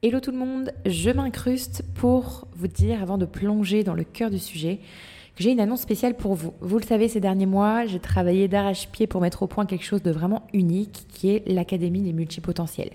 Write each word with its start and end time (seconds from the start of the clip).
Hello 0.00 0.20
tout 0.20 0.30
le 0.30 0.38
monde, 0.38 0.70
je 0.86 1.10
m'incruste 1.10 1.82
pour 1.96 2.46
vous 2.54 2.68
dire, 2.68 3.02
avant 3.02 3.18
de 3.18 3.24
plonger 3.24 3.82
dans 3.82 3.94
le 3.94 4.04
cœur 4.04 4.30
du 4.30 4.38
sujet, 4.38 4.78
que 5.34 5.42
j'ai 5.42 5.50
une 5.50 5.58
annonce 5.58 5.80
spéciale 5.80 6.14
pour 6.14 6.36
vous. 6.36 6.54
Vous 6.60 6.78
le 6.78 6.84
savez, 6.84 7.08
ces 7.08 7.18
derniers 7.18 7.46
mois, 7.46 7.84
j'ai 7.84 7.98
travaillé 7.98 8.46
d'arrache-pied 8.46 9.08
pour 9.08 9.20
mettre 9.20 9.42
au 9.42 9.48
point 9.48 9.66
quelque 9.66 9.84
chose 9.84 10.04
de 10.04 10.12
vraiment 10.12 10.46
unique, 10.52 11.06
qui 11.08 11.30
est 11.30 11.42
l'Académie 11.48 12.02
des 12.02 12.12
multipotentiels. 12.12 12.92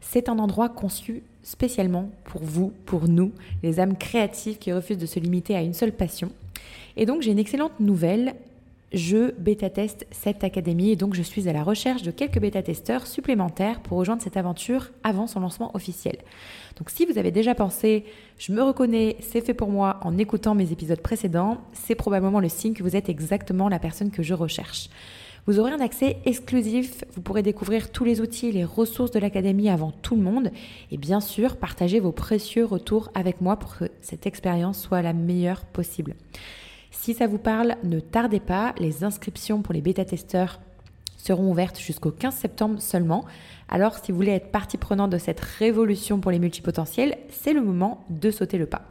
C'est 0.00 0.28
un 0.28 0.38
endroit 0.38 0.68
conçu 0.68 1.24
spécialement 1.42 2.10
pour 2.22 2.44
vous, 2.44 2.72
pour 2.84 3.08
nous, 3.08 3.32
les 3.64 3.80
âmes 3.80 3.96
créatives 3.96 4.58
qui 4.58 4.72
refusent 4.72 4.98
de 4.98 5.06
se 5.06 5.18
limiter 5.18 5.56
à 5.56 5.62
une 5.62 5.74
seule 5.74 5.90
passion. 5.90 6.30
Et 6.96 7.06
donc 7.06 7.22
j'ai 7.22 7.32
une 7.32 7.40
excellente 7.40 7.80
nouvelle, 7.80 8.36
je 8.92 9.32
bêta-teste 9.32 10.06
cette 10.10 10.44
académie 10.44 10.90
et 10.90 10.96
donc 10.96 11.14
je 11.14 11.22
suis 11.22 11.48
à 11.48 11.52
la 11.52 11.62
recherche 11.62 12.02
de 12.02 12.10
quelques 12.10 12.38
bêta-testeurs 12.38 13.06
supplémentaires 13.06 13.80
pour 13.80 13.98
rejoindre 13.98 14.22
cette 14.22 14.36
aventure 14.36 14.90
avant 15.02 15.26
son 15.26 15.40
lancement 15.40 15.74
officiel. 15.74 16.16
Donc 16.78 16.90
si 16.90 17.04
vous 17.04 17.18
avez 17.18 17.30
déjà 17.30 17.54
pensé, 17.54 18.04
je 18.38 18.52
me 18.52 18.62
reconnais, 18.62 19.16
c'est 19.20 19.44
fait 19.44 19.54
pour 19.54 19.68
moi 19.68 19.98
en 20.02 20.16
écoutant 20.18 20.54
mes 20.54 20.72
épisodes 20.72 21.00
précédents, 21.00 21.58
c'est 21.72 21.94
probablement 21.94 22.40
le 22.40 22.48
signe 22.48 22.74
que 22.74 22.82
vous 22.82 22.96
êtes 22.96 23.08
exactement 23.08 23.68
la 23.68 23.78
personne 23.78 24.10
que 24.10 24.22
je 24.22 24.34
recherche. 24.34 24.88
Vous 25.46 25.60
aurez 25.60 25.70
un 25.70 25.80
accès 25.80 26.18
exclusif, 26.24 27.04
vous 27.14 27.20
pourrez 27.20 27.42
découvrir 27.42 27.92
tous 27.92 28.04
les 28.04 28.20
outils 28.20 28.48
et 28.48 28.52
les 28.52 28.64
ressources 28.64 29.12
de 29.12 29.20
l'académie 29.20 29.68
avant 29.68 29.92
tout 29.92 30.16
le 30.16 30.22
monde 30.22 30.50
et 30.90 30.96
bien 30.96 31.20
sûr 31.20 31.56
partager 31.56 32.00
vos 32.00 32.10
précieux 32.10 32.64
retours 32.64 33.10
avec 33.14 33.40
moi 33.40 33.56
pour 33.56 33.76
que 33.76 33.84
cette 34.00 34.26
expérience 34.26 34.80
soit 34.80 35.02
la 35.02 35.12
meilleure 35.12 35.64
possible. 35.64 36.14
Si 37.00 37.14
ça 37.14 37.28
vous 37.28 37.38
parle, 37.38 37.76
ne 37.84 38.00
tardez 38.00 38.40
pas, 38.40 38.74
les 38.78 39.04
inscriptions 39.04 39.62
pour 39.62 39.72
les 39.72 39.80
bêta-testeurs 39.80 40.60
seront 41.16 41.50
ouvertes 41.50 41.78
jusqu'au 41.78 42.10
15 42.10 42.34
septembre 42.34 42.80
seulement. 42.80 43.24
Alors 43.68 43.96
si 43.96 44.10
vous 44.10 44.16
voulez 44.16 44.32
être 44.32 44.50
partie 44.50 44.76
prenante 44.76 45.10
de 45.10 45.18
cette 45.18 45.38
révolution 45.38 46.18
pour 46.18 46.32
les 46.32 46.40
multipotentiels, 46.40 47.16
c'est 47.30 47.52
le 47.52 47.62
moment 47.62 48.04
de 48.10 48.30
sauter 48.32 48.58
le 48.58 48.66
pas. 48.66 48.82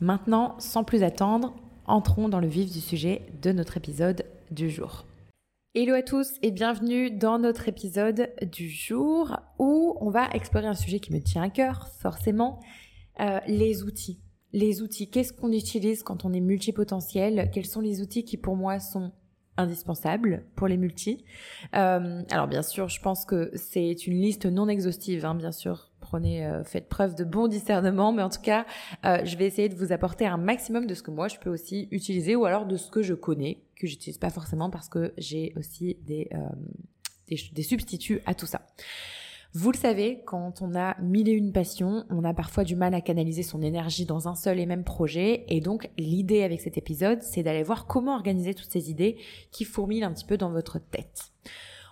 Maintenant, 0.00 0.54
sans 0.58 0.84
plus 0.84 1.02
attendre, 1.02 1.54
entrons 1.84 2.30
dans 2.30 2.40
le 2.40 2.46
vif 2.46 2.72
du 2.72 2.80
sujet 2.80 3.22
de 3.42 3.52
notre 3.52 3.76
épisode 3.76 4.24
du 4.50 4.70
jour. 4.70 5.04
Hello 5.74 5.94
à 5.94 6.02
tous 6.02 6.38
et 6.40 6.50
bienvenue 6.50 7.10
dans 7.10 7.38
notre 7.38 7.68
épisode 7.68 8.30
du 8.52 8.70
jour 8.70 9.36
où 9.58 9.98
on 10.00 10.08
va 10.08 10.30
explorer 10.32 10.66
un 10.66 10.74
sujet 10.74 11.00
qui 11.00 11.12
me 11.12 11.20
tient 11.20 11.42
à 11.42 11.50
cœur, 11.50 11.88
forcément, 12.00 12.60
euh, 13.20 13.40
les 13.46 13.82
outils 13.82 14.18
les 14.54 14.82
outils, 14.82 15.10
qu'est-ce 15.10 15.32
qu'on 15.32 15.52
utilise 15.52 16.04
quand 16.04 16.24
on 16.24 16.32
est 16.32 16.40
multipotentiel? 16.40 17.50
Quels 17.52 17.66
sont 17.66 17.80
les 17.80 18.00
outils 18.00 18.24
qui 18.24 18.36
pour 18.36 18.56
moi 18.56 18.78
sont 18.78 19.10
indispensables 19.56 20.44
pour 20.54 20.68
les 20.68 20.76
multis 20.76 21.24
euh, 21.74 22.22
Alors 22.30 22.46
bien 22.46 22.62
sûr, 22.62 22.88
je 22.88 23.00
pense 23.00 23.24
que 23.24 23.50
c'est 23.54 24.06
une 24.06 24.14
liste 24.14 24.46
non 24.46 24.68
exhaustive, 24.68 25.26
hein, 25.26 25.34
bien 25.34 25.50
sûr. 25.50 25.90
Prenez, 26.00 26.46
euh, 26.46 26.62
faites 26.62 26.88
preuve 26.88 27.16
de 27.16 27.24
bon 27.24 27.48
discernement, 27.48 28.12
mais 28.12 28.22
en 28.22 28.30
tout 28.30 28.42
cas, 28.42 28.64
euh, 29.04 29.24
je 29.24 29.36
vais 29.36 29.46
essayer 29.46 29.68
de 29.68 29.74
vous 29.74 29.90
apporter 29.92 30.24
un 30.24 30.36
maximum 30.36 30.86
de 30.86 30.94
ce 30.94 31.02
que 31.02 31.10
moi 31.10 31.26
je 31.26 31.38
peux 31.38 31.50
aussi 31.50 31.88
utiliser, 31.90 32.36
ou 32.36 32.44
alors 32.44 32.64
de 32.64 32.76
ce 32.76 32.92
que 32.92 33.02
je 33.02 33.14
connais, 33.14 33.58
que 33.74 33.88
j'utilise 33.88 34.18
pas 34.18 34.30
forcément 34.30 34.70
parce 34.70 34.88
que 34.88 35.14
j'ai 35.18 35.52
aussi 35.56 35.96
des, 36.06 36.30
des 37.28 37.62
substituts 37.62 38.20
à 38.24 38.34
tout 38.34 38.46
ça. 38.46 38.62
Vous 39.56 39.70
le 39.70 39.76
savez, 39.76 40.20
quand 40.26 40.62
on 40.62 40.74
a 40.74 41.00
mille 41.00 41.28
et 41.28 41.32
une 41.32 41.52
passions, 41.52 42.04
on 42.10 42.24
a 42.24 42.34
parfois 42.34 42.64
du 42.64 42.74
mal 42.74 42.92
à 42.92 43.00
canaliser 43.00 43.44
son 43.44 43.62
énergie 43.62 44.04
dans 44.04 44.26
un 44.26 44.34
seul 44.34 44.58
et 44.58 44.66
même 44.66 44.82
projet. 44.82 45.44
Et 45.46 45.60
donc, 45.60 45.90
l'idée 45.96 46.42
avec 46.42 46.60
cet 46.60 46.76
épisode, 46.76 47.22
c'est 47.22 47.44
d'aller 47.44 47.62
voir 47.62 47.86
comment 47.86 48.16
organiser 48.16 48.54
toutes 48.54 48.72
ces 48.72 48.90
idées 48.90 49.16
qui 49.52 49.64
fourmillent 49.64 50.02
un 50.02 50.12
petit 50.12 50.24
peu 50.24 50.36
dans 50.36 50.50
votre 50.50 50.80
tête. 50.80 51.30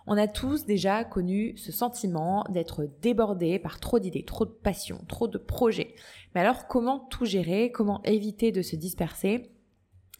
On 0.08 0.16
a 0.16 0.27
tous 0.27 0.66
déjà 0.66 1.05
connu 1.05 1.56
ce 1.56 1.70
sentiment 1.70 2.44
d'être 2.48 2.88
débordé 3.00 3.60
par 3.60 3.78
trop 3.78 4.00
d'idées, 4.00 4.24
trop 4.24 4.44
de 4.44 4.50
passions, 4.50 4.98
trop 5.06 5.28
de 5.28 5.38
projets. 5.38 5.94
Mais 6.34 6.40
alors, 6.40 6.66
comment 6.66 6.98
tout 6.98 7.27
gérer? 7.27 7.70
Comment 7.70 8.02
éviter 8.02 8.50
de 8.50 8.62
se 8.62 8.74
disperser? 8.74 9.52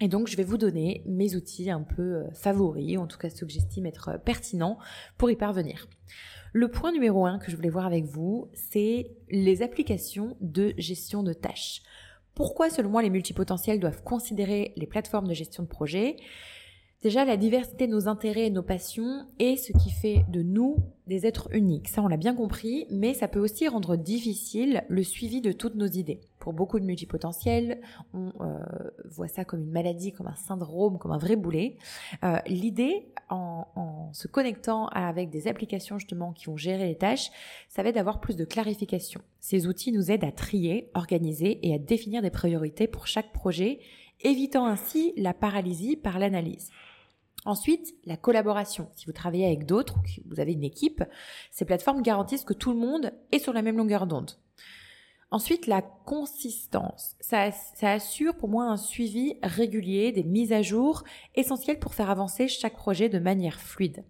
Et 0.01 0.09
donc, 0.09 0.27
je 0.27 0.37
vais 0.37 0.43
vous 0.43 0.59
donner 0.59 1.03
mes 1.07 1.37
outils 1.37 1.71
un 1.71 1.83
peu 1.83 2.03
euh, 2.03 2.30
favoris, 2.33 2.98
en 2.98 3.07
tout 3.07 3.19
cas 3.19 3.30
ceux 3.30 3.47
que 3.47 3.53
j'estime 3.53 3.86
être 3.86 4.08
euh, 4.08 4.19
pertinents 4.19 4.79
pour 5.17 5.30
y 5.30 5.36
parvenir. 5.36 5.86
Le 6.53 6.69
point 6.69 6.92
numéro 6.92 7.25
un 7.25 7.39
que 7.39 7.51
je 7.51 7.57
voulais 7.57 7.70
voir 7.70 7.86
avec 7.86 8.05
vous, 8.05 8.48
c'est 8.53 9.13
les 9.30 9.63
applications 9.63 10.36
de 10.41 10.75
gestion 10.77 11.23
de 11.23 11.33
tâches. 11.33 11.83
Pourquoi, 12.35 12.69
selon 12.69 12.91
moi, 12.91 13.03
les 13.03 13.11
multipotentiels 13.11 13.79
doivent 13.79 14.03
considérer 14.03 14.73
les 14.77 14.86
plateformes 14.86 15.29
de 15.29 15.35
gestion 15.35 15.63
de 15.63 15.69
projet? 15.69 16.17
Déjà, 17.03 17.24
la 17.24 17.36
diversité 17.36 17.86
de 17.86 17.92
nos 17.92 18.07
intérêts 18.07 18.47
et 18.47 18.51
nos 18.51 18.63
passions 18.63 19.27
est 19.39 19.57
ce 19.57 19.73
qui 19.73 19.91
fait 19.91 20.24
de 20.29 20.42
nous 20.42 20.77
des 21.07 21.27
êtres 21.27 21.48
uniques. 21.53 21.89
Ça, 21.89 22.03
on 22.03 22.09
l'a 22.09 22.17
bien 22.17 22.35
compris, 22.35 22.86
mais 22.91 23.13
ça 23.13 23.29
peut 23.29 23.41
aussi 23.41 23.67
rendre 23.67 23.97
difficile 23.97 24.85
le 24.89 25.03
suivi 25.03 25.41
de 25.41 25.53
toutes 25.53 25.74
nos 25.74 25.86
idées. 25.86 26.20
Pour 26.42 26.55
beaucoup 26.55 26.80
de 26.80 26.85
multipotentiels, 26.85 27.80
on 28.13 28.33
euh, 28.41 28.58
voit 29.05 29.29
ça 29.29 29.45
comme 29.45 29.61
une 29.61 29.70
maladie, 29.70 30.13
comme 30.13 30.27
un 30.27 30.35
syndrome, 30.35 30.98
comme 30.98 31.13
un 31.13 31.19
vrai 31.19 31.36
boulet. 31.36 31.77
Euh, 32.25 32.39
l'idée, 32.48 33.13
en, 33.30 34.11
se 34.13 34.27
connectant 34.27 34.89
avec 34.89 35.30
des 35.30 35.47
applications 35.47 36.01
justement 36.01 36.33
qui 36.33 36.47
vont 36.47 36.57
gérer 36.57 36.89
les 36.89 36.98
tâches, 36.98 37.30
ça 37.69 37.85
va 37.85 37.91
être 37.91 37.95
d'avoir 37.95 38.19
plus 38.19 38.35
de 38.35 38.45
clarification. 38.45 39.20
Ces 39.39 39.69
outils 39.69 39.92
nous 39.92 40.11
aident 40.11 40.25
à 40.25 40.33
trier, 40.33 40.91
organiser 40.95 41.64
et 41.64 41.75
à 41.75 41.79
définir 41.79 42.23
des 42.23 42.30
priorités 42.30 42.89
pour 42.89 43.07
chaque 43.07 43.33
projet, 43.33 43.79
évitant 44.23 44.67
ainsi 44.67 45.13
la 45.17 45.35
paralysie 45.35 45.95
par 45.95 46.19
l'analyse. 46.19 46.70
Ensuite, 47.45 47.95
la 48.05 48.17
collaboration. 48.17 48.89
Si 48.97 49.07
vous 49.07 49.13
travaillez 49.13 49.47
avec 49.47 49.64
d'autres 49.64 49.95
vous 50.27 50.41
avez 50.41 50.55
une 50.55 50.64
équipe, 50.64 51.05
ces 51.53 51.64
plateformes 51.64 52.03
garantissent 52.03 52.45
que 52.45 52.53
tout 52.53 52.73
le 52.73 52.80
monde 52.80 53.13
est 53.30 53.39
sur 53.39 53.53
la 53.53 53.63
même 53.63 53.77
longueur 53.77 54.09
d'onde. 54.09 54.33
Ensuite, 55.33 55.67
la 55.67 55.81
consistance. 55.81 57.17
Ça, 57.20 57.48
assure 57.81 58.35
pour 58.35 58.51
moi 58.51 58.67
un 58.67 58.77
suivi 58.77 59.39
régulier, 59.43 60.13
des 60.13 60.25
mises 60.25 60.53
à 60.53 60.61
jour 60.61 61.05
essentielles 61.35 61.79
pour 61.79 61.95
faire 61.95 62.11
avancer 62.11 62.48
chaque 62.48 62.77
projet 62.77 63.09
de 63.09 63.19
manière 63.19 63.59
fluide. 63.59 64.05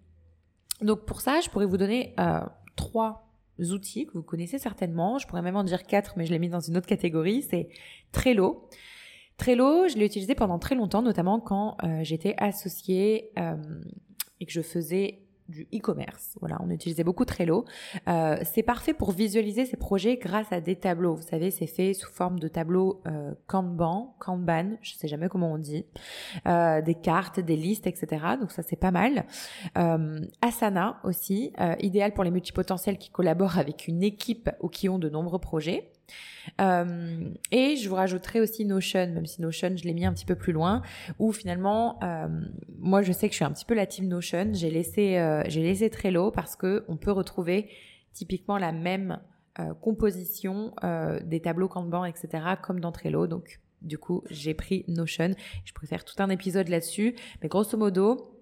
Donc 0.81 1.05
pour 1.05 1.21
ça, 1.21 1.39
je 1.39 1.49
pourrais 1.49 1.65
vous 1.65 1.77
donner 1.77 2.13
euh, 2.19 2.41
trois 2.75 3.31
outils 3.57 4.05
que 4.05 4.11
vous 4.11 4.21
connaissez 4.21 4.59
certainement. 4.59 5.17
Je 5.17 5.25
pourrais 5.25 5.41
même 5.41 5.55
en 5.55 5.63
dire 5.63 5.83
quatre, 5.83 6.15
mais 6.17 6.25
je 6.25 6.31
l'ai 6.31 6.39
mis 6.39 6.49
dans 6.49 6.59
une 6.59 6.75
autre 6.75 6.87
catégorie. 6.87 7.41
C'est 7.49 7.69
Trello. 8.11 8.67
Trello, 9.37 9.87
je 9.87 9.97
l'ai 9.97 10.05
utilisé 10.05 10.35
pendant 10.35 10.59
très 10.59 10.75
longtemps, 10.75 11.01
notamment 11.01 11.39
quand 11.39 11.77
euh, 11.85 12.03
j'étais 12.03 12.35
associée 12.37 13.31
euh, 13.39 13.55
et 14.41 14.45
que 14.45 14.51
je 14.51 14.61
faisais 14.61 15.22
du 15.49 15.67
e-commerce. 15.73 16.37
Voilà, 16.39 16.57
on 16.61 16.69
utilisait 16.69 17.03
beaucoup 17.03 17.25
Trello. 17.25 17.65
Euh, 18.07 18.37
c'est 18.43 18.63
parfait 18.63 18.93
pour 18.93 19.11
visualiser 19.11 19.65
ces 19.65 19.77
projets 19.77 20.17
grâce 20.17 20.51
à 20.51 20.61
des 20.61 20.75
tableaux. 20.75 21.15
Vous 21.15 21.27
savez, 21.27 21.51
c'est 21.51 21.67
fait 21.67 21.93
sous 21.93 22.09
forme 22.11 22.39
de 22.39 22.47
tableaux 22.47 23.01
euh, 23.07 23.33
Kanban, 23.47 24.15
Kanban, 24.19 24.77
je 24.81 24.93
sais 24.93 25.07
jamais 25.07 25.29
comment 25.29 25.51
on 25.51 25.57
dit, 25.57 25.85
euh, 26.47 26.81
des 26.81 26.95
cartes, 26.95 27.39
des 27.39 27.55
listes, 27.55 27.87
etc. 27.87 28.25
Donc 28.39 28.51
ça 28.51 28.63
c'est 28.63 28.75
pas 28.75 28.91
mal. 28.91 29.25
Euh, 29.77 30.19
Asana 30.41 30.99
aussi, 31.03 31.53
euh, 31.59 31.75
idéal 31.79 32.13
pour 32.13 32.23
les 32.23 32.31
multipotentiels 32.31 32.97
qui 32.97 33.09
collaborent 33.09 33.57
avec 33.57 33.87
une 33.87 34.03
équipe 34.03 34.49
ou 34.61 34.69
qui 34.69 34.89
ont 34.89 34.99
de 34.99 35.09
nombreux 35.09 35.39
projets. 35.39 35.92
Euh, 36.61 37.29
et 37.51 37.75
je 37.75 37.89
vous 37.89 37.95
rajouterai 37.95 38.41
aussi 38.41 38.65
Notion, 38.65 39.07
même 39.07 39.25
si 39.25 39.41
Notion, 39.41 39.75
je 39.75 39.83
l'ai 39.83 39.93
mis 39.93 40.05
un 40.05 40.13
petit 40.13 40.25
peu 40.25 40.35
plus 40.35 40.53
loin, 40.53 40.81
où 41.19 41.31
finalement, 41.31 41.99
euh, 42.03 42.27
moi, 42.79 43.01
je 43.01 43.11
sais 43.11 43.27
que 43.27 43.33
je 43.33 43.37
suis 43.37 43.45
un 43.45 43.51
petit 43.51 43.65
peu 43.65 43.73
la 43.73 43.85
team 43.85 44.07
Notion. 44.07 44.49
J'ai 44.53 44.69
laissé, 44.69 45.17
euh, 45.17 45.43
j'ai 45.47 45.61
laissé 45.61 45.89
Trello 45.89 46.31
parce 46.31 46.55
que 46.55 46.83
on 46.87 46.97
peut 46.97 47.11
retrouver 47.11 47.69
typiquement 48.13 48.57
la 48.57 48.71
même 48.71 49.19
composition 49.81 50.73
des 51.23 51.39
tableaux 51.39 51.67
Kanban, 51.67 52.05
etc., 52.05 52.27
comme 52.63 52.79
dans 52.79 52.91
Trello. 52.91 53.27
Donc, 53.27 53.59
du 53.83 53.99
coup, 53.99 54.23
j'ai 54.31 54.55
pris 54.55 54.83
Notion. 54.87 55.31
Je 55.63 55.73
préfère 55.73 56.03
tout 56.03 56.15
un 56.17 56.29
épisode 56.29 56.69
là-dessus, 56.69 57.15
mais 57.41 57.49
grosso 57.49 57.77
modo, 57.77 58.32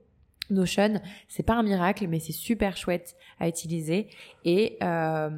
Notion, 0.52 1.02
c'est 1.28 1.44
pas 1.44 1.56
un 1.56 1.64
miracle, 1.64 2.08
mais 2.08 2.20
c'est 2.20 2.32
super 2.32 2.78
chouette 2.78 3.16
à 3.40 3.48
utiliser. 3.48 4.08
Et 4.46 4.78
euh, 4.84 5.30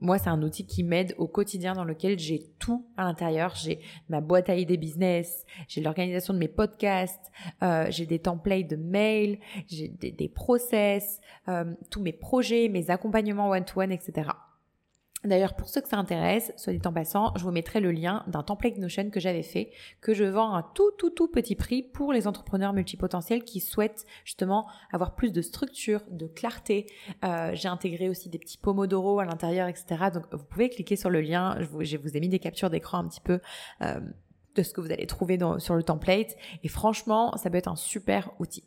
moi, 0.00 0.18
c'est 0.18 0.30
un 0.30 0.42
outil 0.42 0.66
qui 0.66 0.82
m'aide 0.82 1.14
au 1.18 1.28
quotidien 1.28 1.74
dans 1.74 1.84
lequel 1.84 2.18
j'ai 2.18 2.50
tout 2.58 2.86
à 2.96 3.04
l'intérieur. 3.04 3.54
J'ai 3.54 3.80
ma 4.08 4.20
boîte 4.20 4.48
à 4.48 4.56
idées 4.56 4.76
business, 4.76 5.44
j'ai 5.68 5.80
l'organisation 5.80 6.34
de 6.34 6.38
mes 6.38 6.48
podcasts, 6.48 7.30
euh, 7.62 7.86
j'ai 7.90 8.06
des 8.06 8.18
templates 8.18 8.68
de 8.68 8.76
mails, 8.76 9.38
j'ai 9.68 9.88
des, 9.88 10.28
process, 10.28 11.20
euh, 11.48 11.74
tous 11.90 12.00
mes 12.00 12.12
projets, 12.12 12.68
mes 12.68 12.90
accompagnements 12.90 13.50
one-to-one, 13.50 13.90
-one, 13.90 13.92
etc. 13.92 14.30
D'ailleurs, 15.24 15.54
pour 15.54 15.68
ceux 15.68 15.80
que 15.80 15.88
ça 15.88 15.96
intéresse, 15.96 16.52
soit 16.56 16.72
dit 16.72 16.86
en 16.86 16.92
passant, 16.92 17.32
je 17.36 17.44
vous 17.44 17.50
mettrai 17.50 17.80
le 17.80 17.90
lien 17.90 18.24
d'un 18.26 18.42
template 18.42 18.76
Notion 18.76 19.08
que 19.10 19.20
j'avais 19.20 19.42
fait, 19.42 19.70
que 20.00 20.12
je 20.12 20.24
vends 20.24 20.54
à 20.54 20.62
tout 20.74 20.90
tout 20.98 21.10
tout 21.10 21.28
petit 21.28 21.54
prix 21.54 21.82
pour 21.82 22.12
les 22.12 22.26
entrepreneurs 22.26 22.74
multipotentiels 22.74 23.42
qui 23.42 23.60
souhaitent 23.60 24.04
justement 24.24 24.66
avoir 24.92 25.14
plus 25.14 25.32
de 25.32 25.40
structure, 25.40 26.02
de 26.10 26.26
clarté. 26.26 26.86
Euh, 27.24 27.52
J'ai 27.54 27.68
intégré 27.68 28.08
aussi 28.08 28.28
des 28.28 28.38
petits 28.38 28.58
pomodoro 28.58 29.18
à 29.18 29.24
l'intérieur, 29.24 29.68
etc. 29.68 30.10
Donc 30.12 30.24
vous 30.32 30.44
pouvez 30.44 30.68
cliquer 30.68 30.96
sur 30.96 31.10
le 31.10 31.20
lien. 31.20 31.56
Je 31.60 31.96
vous, 31.96 32.16
ai 32.16 32.20
mis 32.20 32.28
des 32.28 32.38
captures 32.38 32.70
d'écran 32.70 32.98
un 32.98 33.08
petit 33.08 33.22
peu. 33.22 33.40
Euh, 33.82 34.00
de 34.54 34.62
ce 34.62 34.72
que 34.72 34.80
vous 34.80 34.92
allez 34.92 35.06
trouver 35.08 35.36
sur 35.58 35.74
le 35.74 35.82
template. 35.82 36.36
Et 36.62 36.68
franchement, 36.68 37.36
ça 37.36 37.50
peut 37.50 37.56
être 37.56 37.66
un 37.66 37.74
super 37.74 38.30
outil. 38.38 38.62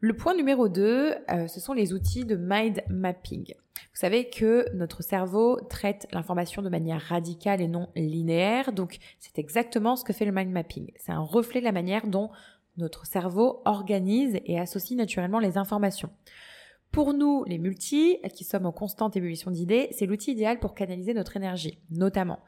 Le 0.00 0.14
point 0.14 0.34
numéro 0.34 0.68
2, 0.68 1.14
euh, 1.30 1.48
ce 1.48 1.60
sont 1.60 1.74
les 1.74 1.92
outils 1.92 2.24
de 2.24 2.36
mind 2.36 2.82
mapping. 2.88 3.54
Vous 3.96 4.00
savez 4.00 4.28
que 4.28 4.66
notre 4.74 5.02
cerveau 5.02 5.58
traite 5.70 6.06
l'information 6.12 6.60
de 6.60 6.68
manière 6.68 7.00
radicale 7.00 7.62
et 7.62 7.66
non 7.66 7.88
linéaire, 7.96 8.74
donc 8.74 8.98
c'est 9.18 9.38
exactement 9.38 9.96
ce 9.96 10.04
que 10.04 10.12
fait 10.12 10.26
le 10.26 10.32
mind 10.32 10.50
mapping. 10.50 10.92
C'est 10.96 11.12
un 11.12 11.22
reflet 11.22 11.60
de 11.60 11.64
la 11.64 11.72
manière 11.72 12.06
dont 12.06 12.28
notre 12.76 13.06
cerveau 13.06 13.62
organise 13.64 14.38
et 14.44 14.60
associe 14.60 14.98
naturellement 14.98 15.38
les 15.38 15.56
informations. 15.56 16.10
Pour 16.92 17.14
nous, 17.14 17.44
les 17.44 17.56
multis, 17.56 18.18
qui 18.34 18.44
sommes 18.44 18.66
en 18.66 18.72
constante 18.72 19.16
ébullition 19.16 19.50
d'idées, 19.50 19.88
c'est 19.92 20.04
l'outil 20.04 20.32
idéal 20.32 20.60
pour 20.60 20.74
canaliser 20.74 21.14
notre 21.14 21.38
énergie, 21.38 21.78
notamment. 21.88 22.40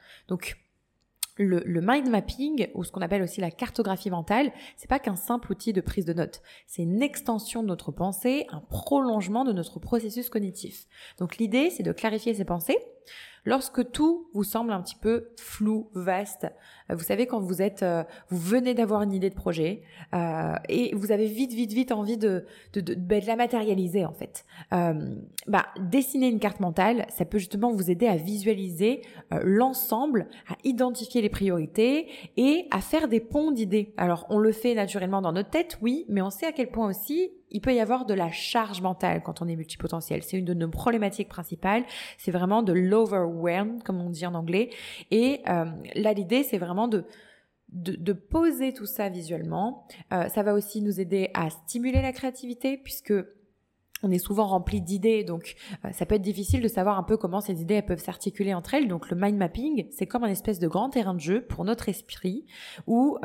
Le, 1.39 1.81
mind 1.81 2.09
mapping, 2.09 2.69
ou 2.75 2.85
ce 2.85 2.93
qu'on 2.93 3.01
appelle 3.01 3.23
aussi 3.23 3.41
la 3.41 3.51
cartographie 3.51 4.11
mentale, 4.11 4.53
c'est 4.77 4.89
pas 4.89 4.99
qu'un 4.99 5.17
simple 5.17 5.53
outil 5.53 5.73
de 5.73 5.81
prise 5.81 6.05
de 6.05 6.13
notes. 6.13 6.43
C'est 6.67 6.83
une 6.83 7.03
extension 7.03 7.63
de 7.63 7.69
notre 7.69 7.93
pensée, 7.93 8.47
un 8.51 8.61
prolongement 8.61 9.45
de 9.45 9.53
notre 9.53 9.79
processus 9.79 10.29
cognitif. 10.29 10.87
Donc 11.19 11.39
l'idée, 11.39 11.71
c'est 11.71 11.83
de 11.83 11.93
clarifier 11.93 12.35
ses 12.35 12.45
pensées, 12.45 12.79
Lorsque 13.49 13.93
tout 13.93 14.29
vous 14.35 14.45
semble 14.45 14.73
un 14.73 14.83
petit 14.83 14.95
peu 14.95 15.31
flou, 15.39 15.89
vaste, 15.95 16.47
euh, 16.91 16.95
vous 16.95 17.03
savez 17.03 17.27
quand 17.27 17.41
vous 17.41 17.63
êtes, 17.63 17.83
euh, 17.83 18.05
vous 18.29 18.37
venez 18.37 18.75
d'avoir 18.75 19.01
une 19.01 19.15
idée 19.15 19.31
de 19.31 19.35
projet 19.35 19.81
euh, 20.15 20.53
et 20.69 20.95
vous 20.95 21.13
avez 21.13 21.25
vite, 21.25 21.55
vite, 21.55 21.73
vite 21.73 21.91
envie 21.91 22.19
de 22.19 22.45
de, 22.75 22.83
de, 22.83 22.95
ben, 22.95 23.25
la 23.25 23.37
matérialiser 23.37 24.05
en 24.05 24.13
fait. 24.13 24.45
bah 24.71 25.65
dessiner 25.81 26.29
une 26.29 26.41
carte 26.41 26.61
mentale, 26.61 27.07
ça 27.09 27.25
peut 27.25 27.39
justement 27.39 27.73
vous 27.73 27.91
aider 27.91 28.07
à 28.07 28.17
visualiser 28.17 29.01
l'ensemble, 29.43 30.29
à 30.51 30.57
identifier 30.65 31.23
les 31.23 31.31
priorités 31.31 32.09
et 32.37 32.67
à 32.71 32.83
faire 32.83 33.09
des 33.09 33.21
ponts 33.21 33.51
d'idées. 33.51 33.95
Alors 33.97 34.27
on 34.29 34.39
le 34.41 34.53
fait 34.53 34.75
naturellement 34.75 35.23
dans 35.23 35.33
notre 35.33 35.49
tête, 35.49 35.79
oui, 35.81 36.05
mais 36.11 36.21
on 36.21 36.29
sait 36.29 36.47
à 36.47 36.53
quel 36.53 36.71
point 36.71 36.87
aussi 36.87 37.31
il 37.51 37.61
peut 37.61 37.75
y 37.75 37.81
avoir 37.81 38.07
de 38.07 38.15
la 38.15 38.31
charge 38.31 38.81
mentale 38.81 39.23
quand 39.23 39.43
on 39.43 39.49
est 39.49 39.57
multipotentiel. 39.57 40.23
C'est 40.23 40.39
une 40.39 40.45
de 40.45 40.55
nos 40.55 40.69
problématiques 40.69 41.29
principales. 41.29 41.85
C'est 42.17 42.31
vraiment 42.31 42.63
de 42.63 42.73
l'overwhelm, 42.73 43.83
comme 43.83 44.01
on 44.01 44.11
dit 44.11 44.27
en 44.27 44.35
anglais. 44.35 44.71
Et 45.11 45.41
euh, 45.49 45.65
là, 45.95 46.13
l'idée, 46.13 46.43
c'est 46.43 46.59
vraiment 46.59 46.89
de, 46.89 47.05
de, 47.71 48.13
poser 48.13 48.73
tout 48.73 48.87
ça 48.87 49.09
visuellement. 49.09 49.87
Euh, 50.13 50.29
ça 50.29 50.43
va 50.43 50.55
aussi 50.55 50.81
nous 50.81 51.01
aider 51.01 51.31
à 51.35 51.51
stimuler 51.51 52.03
la 52.03 52.13
créativité, 52.13 52.77
puisque 52.77 53.15
on 54.03 54.11
est 54.13 54.19
souvent 54.19 54.47
rempli 54.47 54.81
d'idées, 54.81 55.25
donc 55.25 55.57
euh, 55.85 55.91
ça 55.91 56.07
peut 56.07 56.15
être 56.15 56.23
difficile 56.23 56.61
de 56.61 56.69
savoir 56.69 56.99
un 56.99 57.03
peu 57.03 57.17
comment 57.17 57.41
ces 57.41 57.61
idées 57.61 57.83
peuvent 57.83 58.03
s'articuler 58.03 58.55
entre 58.55 58.75
elles. 58.75 58.87
Donc 58.87 59.11
le 59.11 59.17
mind 59.17 59.37
mapping, 59.37 59.89
c'est 59.91 60.07
comme 60.07 60.23
un 60.23 60.29
espèce 60.29 60.61
de 60.61 60.69
grand 60.69 60.89
terrain 60.91 61.15
de 61.15 61.21
jeu 61.21 61.45
pour 61.45 61.65
notre 61.65 61.89
esprit, 61.89 62.47
où 62.87 63.19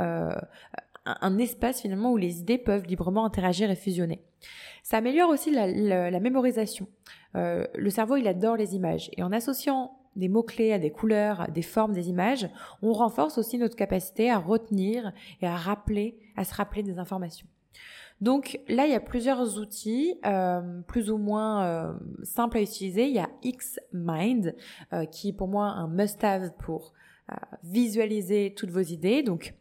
un, 1.06 1.38
espace 1.38 1.82
finalement 1.82 2.12
où 2.12 2.18
les 2.18 2.40
idées 2.40 2.58
peuvent 2.58 2.86
librement 2.86 3.26
interagir 3.26 3.70
et 3.70 3.76
fusionner. 3.76 4.22
Ça 4.84 4.98
améliore 4.98 5.30
aussi 5.30 5.52
la, 5.52 6.20
mémorisation. 6.20 6.88
Euh, 7.36 7.66
le 7.76 7.90
cerveau, 7.90 8.18
il 8.18 8.28
adore 8.28 8.58
les 8.58 8.76
images. 8.76 9.10
Et 9.18 9.24
en 9.24 9.32
associant 9.32 9.98
des 10.16 10.30
mots-clés 10.30 10.74
à 10.74 10.80
des 10.80 10.92
couleurs, 10.92 11.42
à 11.42 11.48
des 11.48 11.62
formes 11.62 11.94
des 11.94 12.10
images, 12.10 12.50
on 12.82 12.94
renforce 12.94 13.38
aussi 13.38 13.58
notre 13.58 13.76
capacité 13.76 14.30
à 14.30 14.38
retenir 14.38 15.12
et 15.42 15.48
à 15.48 15.56
rappeler, 15.56 16.18
à 16.36 16.44
se 16.44 16.54
rappeler 16.54 16.84
des 16.84 17.00
informations. 17.00 17.48
Donc 18.22 18.60
là, 18.70 18.86
il 18.86 18.92
y 18.92 18.96
a 18.96 19.00
plusieurs 19.00 19.58
outils 19.58 20.16
euh, 20.26 20.82
plus 20.88 21.10
ou 21.10 21.18
moins 21.18 21.66
euh, 21.66 21.94
simples 22.24 22.58
à 22.58 22.62
utiliser. 22.62 23.08
Il 23.08 23.14
y 23.14 23.20
a 23.20 23.30
Xmind, 23.44 24.56
qui 25.12 25.30
est 25.30 25.34
pour 25.34 25.48
moi 25.48 25.66
un 25.66 25.88
must-have 25.88 26.52
pour 26.60 26.94
visualiser 27.64 28.54
toutes 28.56 28.70
vos 28.70 28.82
idées. 28.82 29.24
Donc 29.24 29.56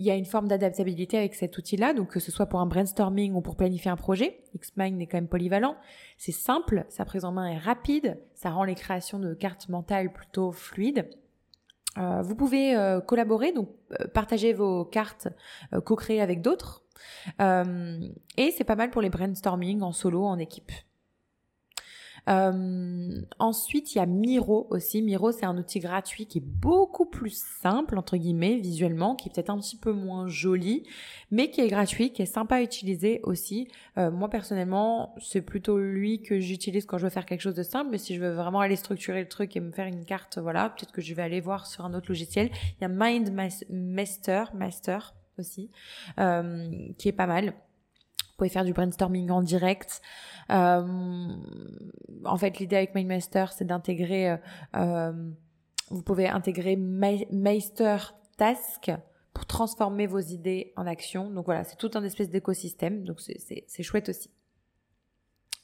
il 0.00 0.06
y 0.06 0.10
a 0.10 0.16
une 0.16 0.24
forme 0.24 0.48
d'adaptabilité 0.48 1.18
avec 1.18 1.34
cet 1.34 1.58
outil-là, 1.58 1.92
donc 1.92 2.08
que 2.08 2.20
ce 2.20 2.32
soit 2.32 2.46
pour 2.46 2.60
un 2.60 2.66
brainstorming 2.66 3.34
ou 3.34 3.42
pour 3.42 3.54
planifier 3.54 3.90
un 3.90 3.96
projet. 3.96 4.42
Xmind 4.58 4.98
est 4.98 5.06
quand 5.06 5.18
même 5.18 5.28
polyvalent. 5.28 5.76
C'est 6.16 6.32
simple, 6.32 6.86
sa 6.88 7.04
prise 7.04 7.26
en 7.26 7.32
main 7.32 7.48
est 7.48 7.58
rapide, 7.58 8.18
ça 8.34 8.48
rend 8.50 8.64
les 8.64 8.74
créations 8.74 9.18
de 9.18 9.34
cartes 9.34 9.68
mentales 9.68 10.10
plutôt 10.10 10.52
fluides. 10.52 11.06
Euh, 11.98 12.22
vous 12.22 12.34
pouvez 12.34 12.74
euh, 12.74 13.02
collaborer, 13.02 13.52
donc 13.52 13.68
euh, 14.00 14.06
partager 14.08 14.54
vos 14.54 14.86
cartes, 14.86 15.28
co-créer 15.84 16.22
avec 16.22 16.40
d'autres. 16.40 16.82
et 17.38 18.50
c'est 18.56 18.64
pas 18.64 18.76
mal 18.76 18.90
pour 18.90 19.02
les 19.02 19.10
brainstorming 19.10 19.82
en 19.82 19.92
solo, 19.92 20.24
en 20.24 20.38
équipe. 20.38 20.72
Euh, 22.30 23.22
ensuite, 23.38 23.94
il 23.94 23.98
y 23.98 24.00
a 24.00 24.06
Miro 24.06 24.66
aussi. 24.70 25.02
Miro, 25.02 25.32
c'est 25.32 25.46
un 25.46 25.56
outil 25.58 25.80
gratuit 25.80 26.26
qui 26.26 26.38
est 26.38 26.44
beaucoup 26.44 27.06
plus 27.06 27.42
simple, 27.60 27.98
entre 27.98 28.16
guillemets, 28.16 28.56
visuellement, 28.56 29.16
qui 29.16 29.28
est 29.28 29.32
peut-être 29.32 29.50
un 29.50 29.58
petit 29.58 29.76
peu 29.76 29.92
moins 29.92 30.28
joli, 30.28 30.84
mais 31.30 31.50
qui 31.50 31.60
est 31.60 31.68
gratuit, 31.68 32.12
qui 32.12 32.22
est 32.22 32.26
sympa 32.26 32.56
à 32.56 32.62
utiliser 32.62 33.20
aussi. 33.24 33.68
Euh, 33.98 34.10
moi, 34.10 34.30
personnellement, 34.30 35.14
c'est 35.20 35.42
plutôt 35.42 35.78
lui 35.78 36.22
que 36.22 36.38
j'utilise 36.38 36.86
quand 36.86 36.98
je 36.98 37.04
veux 37.04 37.10
faire 37.10 37.26
quelque 37.26 37.40
chose 37.40 37.54
de 37.54 37.62
simple, 37.62 37.90
mais 37.90 37.98
si 37.98 38.14
je 38.14 38.20
veux 38.20 38.32
vraiment 38.32 38.60
aller 38.60 38.76
structurer 38.76 39.20
le 39.20 39.28
truc 39.28 39.56
et 39.56 39.60
me 39.60 39.72
faire 39.72 39.86
une 39.86 40.04
carte, 40.04 40.38
voilà, 40.38 40.70
peut-être 40.70 40.92
que 40.92 41.00
je 41.00 41.14
vais 41.14 41.22
aller 41.22 41.40
voir 41.40 41.66
sur 41.66 41.84
un 41.84 41.94
autre 41.94 42.08
logiciel. 42.08 42.50
Il 42.78 42.82
y 42.82 42.84
a 42.84 42.88
MindMaster, 42.88 44.44
Master 44.54 45.14
aussi, 45.38 45.70
euh, 46.18 46.70
qui 46.98 47.08
est 47.08 47.12
pas 47.12 47.26
mal 47.26 47.54
pouvez 48.40 48.48
faire 48.48 48.64
du 48.64 48.72
brainstorming 48.72 49.30
en 49.30 49.42
direct. 49.42 50.00
Euh, 50.50 51.28
en 52.24 52.36
fait, 52.38 52.58
l'idée 52.58 52.76
avec 52.76 52.94
MindMaster, 52.94 53.46
c'est 53.54 53.66
d'intégrer, 53.66 54.30
euh, 54.30 54.36
euh, 54.76 55.30
vous 55.90 56.02
pouvez 56.02 56.26
intégrer 56.26 56.76
Meister 56.76 57.98
Task 58.38 58.90
pour 59.34 59.44
transformer 59.44 60.06
vos 60.06 60.20
idées 60.20 60.72
en 60.76 60.86
action. 60.86 61.30
Donc 61.30 61.44
voilà, 61.44 61.64
c'est 61.64 61.76
tout 61.76 61.90
un 61.94 62.02
espèce 62.02 62.30
d'écosystème, 62.30 63.04
donc 63.04 63.20
c'est 63.20 63.82
chouette 63.82 64.08
aussi. 64.08 64.30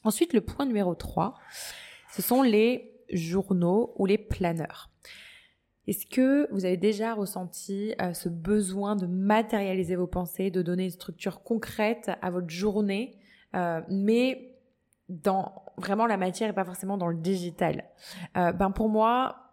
Ensuite, 0.03 0.33
le 0.33 0.41
point 0.41 0.67
numéro 0.67 0.93
3, 0.93 1.33
ce 2.11 2.21
sont 2.21 2.43
les 2.43 2.93
journaux 3.11 3.93
ou 3.97 4.05
les 4.05 4.19
planeurs. 4.19 4.91
Est-ce 5.87 6.05
que 6.05 6.51
vous 6.51 6.65
avez 6.65 6.75
déjà 6.75 7.13
ressenti 7.13 7.93
euh, 8.01 8.13
ce 8.13 8.27
besoin 8.27 8.97
de 8.97 9.07
matérialiser 9.07 9.95
vos 9.95 10.07
pensées, 10.07 10.51
de 10.51 10.61
donner 10.61 10.83
une 10.83 10.91
structure 10.91 11.43
concrète 11.43 12.11
à 12.21 12.29
votre 12.29 12.49
journée, 12.49 13.17
euh, 13.55 13.81
mais 13.89 14.53
dans 15.07 15.63
vraiment 15.77 16.05
la 16.05 16.17
matière 16.17 16.49
et 16.49 16.53
pas 16.53 16.65
forcément 16.65 16.97
dans 16.97 17.07
le 17.07 17.15
digital? 17.15 17.85
Euh, 18.35 18.51
Ben 18.51 18.71
pour 18.71 18.89
moi, 18.89 19.43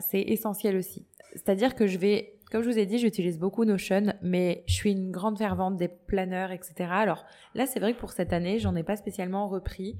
c'est 0.00 0.20
essentiel 0.20 0.76
aussi. 0.76 1.06
C'est-à-dire 1.34 1.76
que 1.76 1.86
je 1.86 1.96
vais, 1.96 2.40
comme 2.50 2.62
je 2.62 2.70
vous 2.70 2.78
ai 2.78 2.86
dit, 2.86 2.98
j'utilise 2.98 3.38
beaucoup 3.38 3.64
Notion, 3.64 4.12
mais 4.20 4.64
je 4.66 4.74
suis 4.74 4.90
une 4.90 5.12
grande 5.12 5.38
fervente 5.38 5.76
des 5.76 5.86
planeurs, 5.86 6.50
etc. 6.50 6.74
Alors 6.90 7.24
là, 7.54 7.64
c'est 7.66 7.78
vrai 7.78 7.94
que 7.94 8.00
pour 8.00 8.10
cette 8.10 8.32
année, 8.32 8.58
j'en 8.58 8.74
ai 8.74 8.82
pas 8.82 8.96
spécialement 8.96 9.48
repris, 9.48 9.96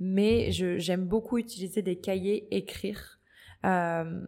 mais 0.00 0.50
j'aime 0.50 1.04
beaucoup 1.04 1.38
utiliser 1.38 1.82
des 1.82 1.96
cahiers, 1.96 2.48
écrire. 2.50 3.17
Euh, 3.64 4.20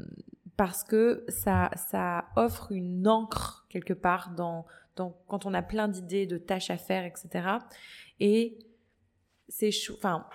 parce 0.57 0.85
que 0.85 1.25
ça, 1.29 1.71
ça 1.77 2.27
offre 2.37 2.71
une 2.73 3.09
encre 3.09 3.67
quelque 3.71 3.95
part 3.95 4.35
dans, 4.37 4.67
dans 4.97 5.17
quand 5.27 5.47
on 5.47 5.55
a 5.55 5.63
plein 5.63 5.89
d'idées, 5.89 6.27
de 6.27 6.37
tâches 6.37 6.71
à 6.71 6.77
faire, 6.77 7.05
etc. 7.05 7.49
Et 8.19 8.59
c'est 9.49 9.71
enfin 9.93 10.27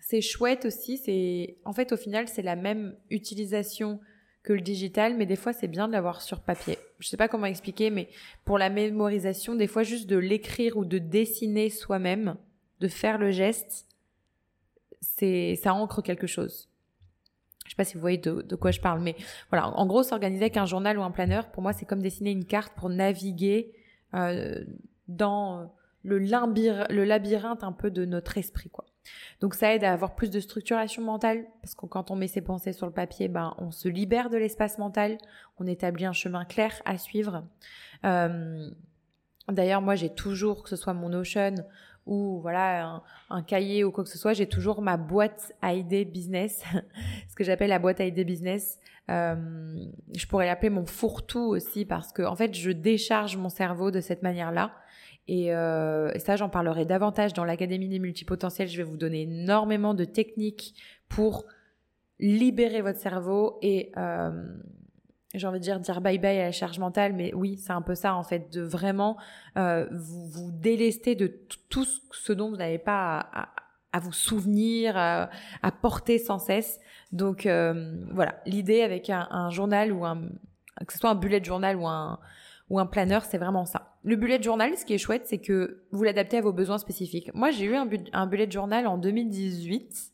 c'est 0.00 0.20
chouette 0.20 0.64
aussi. 0.64 0.98
C'est 0.98 1.56
en 1.64 1.72
fait 1.72 1.92
au 1.92 1.96
final 1.96 2.28
c'est 2.28 2.42
la 2.42 2.56
même 2.56 2.96
utilisation 3.10 4.00
que 4.42 4.52
le 4.52 4.60
digital, 4.60 5.16
mais 5.16 5.26
des 5.26 5.36
fois 5.36 5.52
c'est 5.52 5.68
bien 5.68 5.86
de 5.86 5.92
l'avoir 5.92 6.22
sur 6.22 6.40
papier. 6.40 6.78
Je 6.98 7.08
sais 7.08 7.16
pas 7.16 7.28
comment 7.28 7.46
expliquer, 7.46 7.90
mais 7.90 8.08
pour 8.44 8.58
la 8.58 8.70
mémorisation, 8.70 9.54
des 9.54 9.66
fois 9.66 9.82
juste 9.82 10.08
de 10.08 10.16
l'écrire 10.16 10.76
ou 10.76 10.84
de 10.84 10.98
dessiner 10.98 11.70
soi-même, 11.70 12.36
de 12.80 12.88
faire 12.88 13.18
le 13.18 13.30
geste, 13.30 13.86
c'est 15.00 15.56
ça 15.56 15.74
ancre 15.74 16.02
quelque 16.02 16.26
chose. 16.26 16.69
Je 17.70 17.74
sais 17.74 17.76
pas 17.76 17.84
si 17.84 17.94
vous 17.94 18.00
voyez 18.00 18.18
de, 18.18 18.56
quoi 18.56 18.72
je 18.72 18.80
parle, 18.80 18.98
mais 18.98 19.14
voilà. 19.48 19.68
En 19.68 19.86
gros, 19.86 20.02
s'organiser 20.02 20.42
avec 20.42 20.56
un 20.56 20.66
journal 20.66 20.98
ou 20.98 21.04
un 21.04 21.12
planeur, 21.12 21.52
pour 21.52 21.62
moi, 21.62 21.72
c'est 21.72 21.84
comme 21.84 22.02
dessiner 22.02 22.32
une 22.32 22.44
carte 22.44 22.72
pour 22.74 22.88
naviguer 22.88 23.72
euh, 24.14 24.64
dans 25.06 25.72
le, 26.02 26.18
le 26.18 27.04
labyrinthe 27.04 27.62
un 27.62 27.70
peu 27.70 27.92
de 27.92 28.04
notre 28.04 28.38
esprit, 28.38 28.70
quoi. 28.70 28.86
Donc 29.40 29.54
ça 29.54 29.72
aide 29.72 29.84
à 29.84 29.92
avoir 29.92 30.16
plus 30.16 30.30
de 30.30 30.40
structuration 30.40 31.02
mentale 31.02 31.46
parce 31.62 31.76
que 31.76 31.86
quand 31.86 32.10
on 32.10 32.16
met 32.16 32.26
ses 32.26 32.40
pensées 32.40 32.72
sur 32.72 32.86
le 32.86 32.92
papier, 32.92 33.28
ben 33.28 33.54
on 33.58 33.70
se 33.70 33.88
libère 33.88 34.30
de 34.30 34.36
l'espace 34.36 34.76
mental, 34.78 35.16
on 35.58 35.66
établit 35.66 36.06
un 36.06 36.12
chemin 36.12 36.44
clair 36.44 36.82
à 36.84 36.98
suivre. 36.98 37.44
Euh, 38.04 38.68
D'ailleurs, 39.52 39.82
moi, 39.82 39.94
j'ai 39.94 40.10
toujours, 40.10 40.62
que 40.62 40.68
ce 40.68 40.76
soit 40.76 40.94
mon 40.94 41.08
Notion 41.08 41.54
ou 42.06 42.40
voilà 42.40 43.02
un, 43.28 43.42
cahier 43.42 43.84
ou 43.84 43.90
quoi 43.92 44.04
que 44.04 44.10
ce 44.10 44.18
soit, 44.18 44.32
j'ai 44.32 44.46
toujours 44.46 44.82
ma 44.82 44.96
boîte 44.96 45.52
à 45.62 45.74
idées 45.74 46.04
business, 46.04 46.64
ce 47.28 47.34
que 47.34 47.44
j'appelle 47.44 47.70
la 47.70 47.78
boîte 47.78 48.00
à 48.00 48.04
idées 48.04 48.24
business. 48.24 48.78
Euh, 49.10 49.84
je 50.14 50.26
pourrais 50.26 50.46
l'appeler 50.46 50.70
mon 50.70 50.86
fourre-tout 50.86 51.40
aussi 51.40 51.84
parce 51.84 52.12
que 52.12 52.22
en 52.22 52.36
fait, 52.36 52.54
je 52.54 52.70
décharge 52.70 53.36
mon 53.36 53.48
cerveau 53.48 53.90
de 53.90 54.00
cette 54.00 54.22
manière-là. 54.22 54.72
Et, 55.28 55.54
euh, 55.54 56.16
ça, 56.18 56.36
j'en 56.36 56.48
parlerai 56.48 56.84
davantage 56.84 57.32
dans 57.32 57.44
l'Académie 57.44 57.88
des 57.88 57.98
multipotentiels. 57.98 58.68
Je 58.68 58.76
vais 58.76 58.82
vous 58.82 58.96
donner 58.96 59.22
énormément 59.22 59.94
de 59.94 60.04
techniques 60.04 60.74
pour 61.08 61.46
libérer 62.18 62.82
votre 62.82 62.98
cerveau 62.98 63.58
et 63.62 63.92
euh, 63.96 64.30
j'ai 65.34 65.46
envie 65.46 65.60
de 65.60 65.64
dire 65.64 65.78
dire 65.80 66.00
bye 66.00 66.18
bye 66.18 66.38
à 66.38 66.44
la 66.44 66.52
charge 66.52 66.78
mentale, 66.78 67.12
mais 67.12 67.32
oui, 67.34 67.56
c'est 67.56 67.72
un 67.72 67.82
peu 67.82 67.94
ça 67.94 68.14
en 68.14 68.22
fait, 68.22 68.52
de 68.52 68.62
vraiment 68.62 69.16
euh, 69.56 69.86
vous, 69.92 70.26
vous 70.26 70.50
délester 70.50 71.14
de 71.14 71.28
tout 71.68 71.86
ce 72.12 72.32
dont 72.32 72.50
vous 72.50 72.56
n'avez 72.56 72.78
pas 72.78 73.28
à 73.92 73.98
vous 73.98 74.12
souvenir, 74.12 74.96
à, 74.96 75.28
porter 75.82 76.18
sans 76.18 76.38
cesse. 76.38 76.80
Donc 77.12 77.46
euh, 77.46 77.96
voilà, 78.12 78.36
l'idée 78.46 78.82
avec 78.82 79.10
un, 79.10 79.50
journal 79.50 79.92
ou 79.92 80.04
un 80.04 80.22
que 80.86 80.92
ce 80.92 80.98
soit 80.98 81.10
un 81.10 81.14
bullet 81.14 81.42
journal 81.42 81.76
ou 81.76 81.86
un 81.86 82.18
ou 82.70 82.78
un 82.78 82.86
planeur, 82.86 83.24
c'est 83.24 83.38
vraiment 83.38 83.64
ça. 83.64 83.96
Le 84.04 84.14
bullet 84.14 84.40
journal, 84.40 84.76
ce 84.78 84.84
qui 84.84 84.94
est 84.94 84.98
chouette, 84.98 85.26
c'est 85.26 85.38
que 85.38 85.82
vous 85.90 86.04
l'adaptez 86.04 86.38
à 86.38 86.40
vos 86.40 86.52
besoins 86.52 86.78
spécifiques. 86.78 87.34
Moi, 87.34 87.50
j'ai 87.50 87.64
eu 87.64 87.74
un, 87.74 87.88
un 88.12 88.26
bullet 88.28 88.48
journal 88.48 88.86
en 88.86 88.96
2018. 88.96 90.12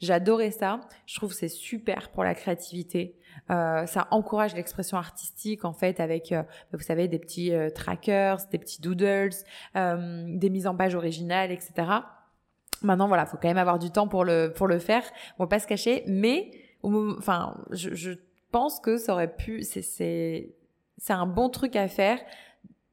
J'adorais 0.00 0.50
ça. 0.50 0.80
Je 1.04 1.16
trouve 1.16 1.34
c'est 1.34 1.50
super 1.50 2.10
pour 2.10 2.24
la 2.24 2.34
créativité. 2.34 3.17
Euh, 3.50 3.86
ça 3.86 4.08
encourage 4.10 4.54
l'expression 4.54 4.98
artistique 4.98 5.64
en 5.64 5.72
fait 5.72 6.00
avec, 6.00 6.32
euh, 6.32 6.42
vous 6.72 6.80
savez, 6.80 7.08
des 7.08 7.18
petits 7.18 7.54
euh, 7.54 7.70
trackers, 7.70 8.38
des 8.50 8.58
petits 8.58 8.80
doodles, 8.80 9.30
euh, 9.76 10.24
des 10.36 10.50
mises 10.50 10.66
en 10.66 10.76
page 10.76 10.94
originales, 10.94 11.50
etc. 11.50 11.72
Maintenant, 12.82 13.08
voilà, 13.08 13.26
faut 13.26 13.38
quand 13.40 13.48
même 13.48 13.58
avoir 13.58 13.78
du 13.78 13.90
temps 13.90 14.06
pour 14.06 14.24
le 14.24 14.52
pour 14.54 14.66
le 14.66 14.78
faire. 14.78 15.02
On 15.38 15.44
va 15.44 15.48
pas 15.48 15.58
se 15.58 15.66
cacher, 15.66 16.04
mais 16.06 16.50
au 16.82 17.16
enfin, 17.18 17.56
je, 17.70 17.94
je 17.94 18.12
pense 18.52 18.80
que 18.80 18.96
ça 18.96 19.12
aurait 19.12 19.34
pu, 19.34 19.62
c'est 19.62 19.82
c'est 19.82 20.54
c'est 20.98 21.12
un 21.12 21.26
bon 21.26 21.48
truc 21.48 21.76
à 21.76 21.88
faire 21.88 22.18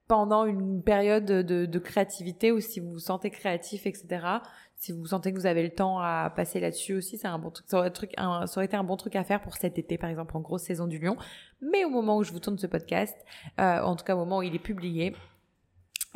pendant 0.07 0.45
une 0.45 0.83
période 0.83 1.25
de, 1.25 1.65
de, 1.65 1.79
créativité 1.79 2.51
ou 2.51 2.59
si 2.59 2.79
vous 2.79 2.91
vous 2.91 2.99
sentez 2.99 3.31
créatif, 3.31 3.87
etc. 3.87 4.27
Si 4.75 4.91
vous 4.91 5.07
sentez 5.07 5.33
que 5.33 5.39
vous 5.39 5.47
avez 5.47 5.63
le 5.63 5.71
temps 5.71 5.99
à 5.99 6.31
passer 6.35 6.59
là-dessus 6.59 6.93
aussi, 6.93 7.17
c'est 7.17 7.27
un 7.27 7.39
bon 7.39 7.49
truc. 7.49 7.65
Ça 7.67 7.79
aurait, 7.79 7.91
ça 7.95 8.57
aurait 8.57 8.65
été 8.65 8.75
un 8.75 8.83
bon 8.83 8.97
truc 8.97 9.15
à 9.15 9.23
faire 9.23 9.41
pour 9.41 9.55
cet 9.55 9.79
été, 9.79 9.97
par 9.97 10.09
exemple, 10.09 10.37
en 10.37 10.41
grosse 10.41 10.63
saison 10.63 10.85
du 10.85 10.99
lion. 10.99 11.17
Mais 11.61 11.85
au 11.85 11.89
moment 11.89 12.17
où 12.17 12.23
je 12.23 12.31
vous 12.31 12.39
tourne 12.39 12.59
ce 12.59 12.67
podcast, 12.67 13.15
euh, 13.59 13.81
en 13.81 13.95
tout 13.95 14.05
cas 14.05 14.15
au 14.15 14.19
moment 14.19 14.39
où 14.39 14.43
il 14.43 14.53
est 14.53 14.59
publié, 14.59 15.15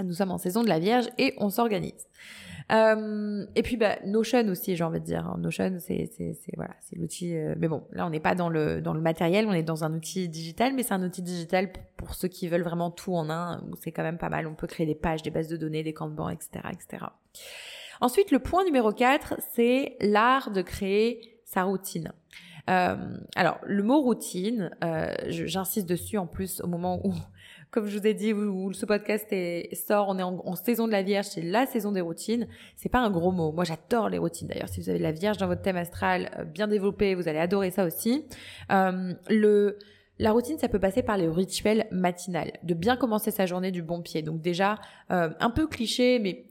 nous 0.03 0.13
sommes 0.13 0.31
en 0.31 0.37
saison 0.37 0.63
de 0.63 0.69
la 0.69 0.79
Vierge 0.79 1.09
et 1.17 1.33
on 1.37 1.49
s'organise. 1.49 2.07
Euh, 2.71 3.45
et 3.55 3.63
puis 3.63 3.77
bah, 3.77 3.97
Notion 4.05 4.47
aussi, 4.47 4.75
j'ai 4.75 4.83
envie 4.83 4.99
de 4.99 5.05
dire. 5.05 5.37
Notion, 5.37 5.77
c'est 5.79 6.09
voilà, 6.55 6.75
c'est 6.81 6.95
l'outil. 6.97 7.35
Euh, 7.35 7.55
mais 7.57 7.67
bon, 7.67 7.83
là 7.91 8.05
on 8.05 8.09
n'est 8.09 8.19
pas 8.19 8.35
dans 8.35 8.49
le 8.49 8.81
dans 8.81 8.93
le 8.93 9.01
matériel, 9.01 9.47
on 9.47 9.53
est 9.53 9.63
dans 9.63 9.83
un 9.83 9.93
outil 9.93 10.29
digital, 10.29 10.73
mais 10.73 10.83
c'est 10.83 10.93
un 10.93 11.03
outil 11.03 11.21
digital 11.21 11.71
pour, 11.97 12.13
ceux 12.13 12.27
qui 12.27 12.47
veulent 12.47 12.63
vraiment 12.63 12.91
tout 12.91 13.15
en 13.15 13.29
un. 13.29 13.63
C'est 13.81 13.91
quand 13.91 14.03
même 14.03 14.17
pas 14.17 14.29
mal. 14.29 14.47
On 14.47 14.55
peut 14.55 14.67
créer 14.67 14.85
des 14.85 14.95
pages, 14.95 15.23
des 15.23 15.31
bases 15.31 15.47
de 15.47 15.57
données, 15.57 15.83
des 15.83 15.93
banc, 15.93 16.29
etc., 16.29 16.49
etc. 16.71 17.05
Ensuite, 18.01 18.31
le 18.31 18.39
point 18.39 18.63
numéro 18.63 18.93
4, 18.93 19.35
c'est 19.53 19.97
l'art 19.99 20.51
de 20.51 20.61
créer 20.61 21.41
sa 21.45 21.63
routine. 21.63 22.13
Euh, 22.69 23.17
alors, 23.35 23.59
le 23.65 23.83
mot 23.83 24.01
routine, 24.01 24.69
euh, 24.83 25.13
j'insiste 25.27 25.89
dessus 25.89 26.17
en 26.17 26.27
plus 26.27 26.61
au 26.61 26.67
moment 26.67 27.01
où 27.03 27.13
comme 27.71 27.87
je 27.87 27.97
vous 27.97 28.07
ai 28.07 28.13
dit, 28.13 28.33
où, 28.33 28.73
ce 28.73 28.85
podcast 28.85 29.27
est, 29.31 29.75
sort, 29.75 30.07
on 30.09 30.17
est 30.17 30.23
en, 30.23 30.55
saison 30.55 30.87
de 30.87 30.91
la 30.91 31.03
Vierge, 31.03 31.27
c'est 31.27 31.41
la 31.41 31.65
saison 31.65 31.91
des 31.91 32.01
routines. 32.01 32.47
C'est 32.75 32.89
pas 32.89 32.99
un 32.99 33.11
gros 33.11 33.31
mot. 33.31 33.51
Moi, 33.51 33.63
j'adore 33.63 34.09
les 34.09 34.17
routines. 34.17 34.47
D'ailleurs, 34.47 34.69
si 34.69 34.81
vous 34.81 34.89
avez 34.89 34.99
la 34.99 35.11
Vierge 35.11 35.37
dans 35.37 35.47
votre 35.47 35.61
thème 35.61 35.77
astral 35.77 36.31
euh, 36.37 36.45
bien 36.45 36.67
développé, 36.67 37.13
vous 37.15 37.27
allez 37.27 37.39
adorer 37.39 37.69
ça 37.71 37.85
aussi. 37.85 38.25
Euh, 38.71 39.13
le 39.29 39.77
la 40.21 40.33
routine, 40.33 40.57
ça 40.57 40.67
peut 40.67 40.79
passer 40.79 41.01
par 41.01 41.15
les 41.15 41.29
rituels 41.29 41.87
matinal, 41.91 42.51
de 42.63 42.73
bien 42.73 42.97
commencer 42.97 43.31
sa 43.31 43.45
journée 43.45 43.71
du 43.71 43.81
bon 43.81 44.01
pied. 44.01 44.21
Donc 44.21 44.41
déjà, 44.41 44.77
euh, 45.11 45.29
un 45.39 45.49
peu 45.49 45.65
cliché, 45.65 46.19
mais 46.19 46.43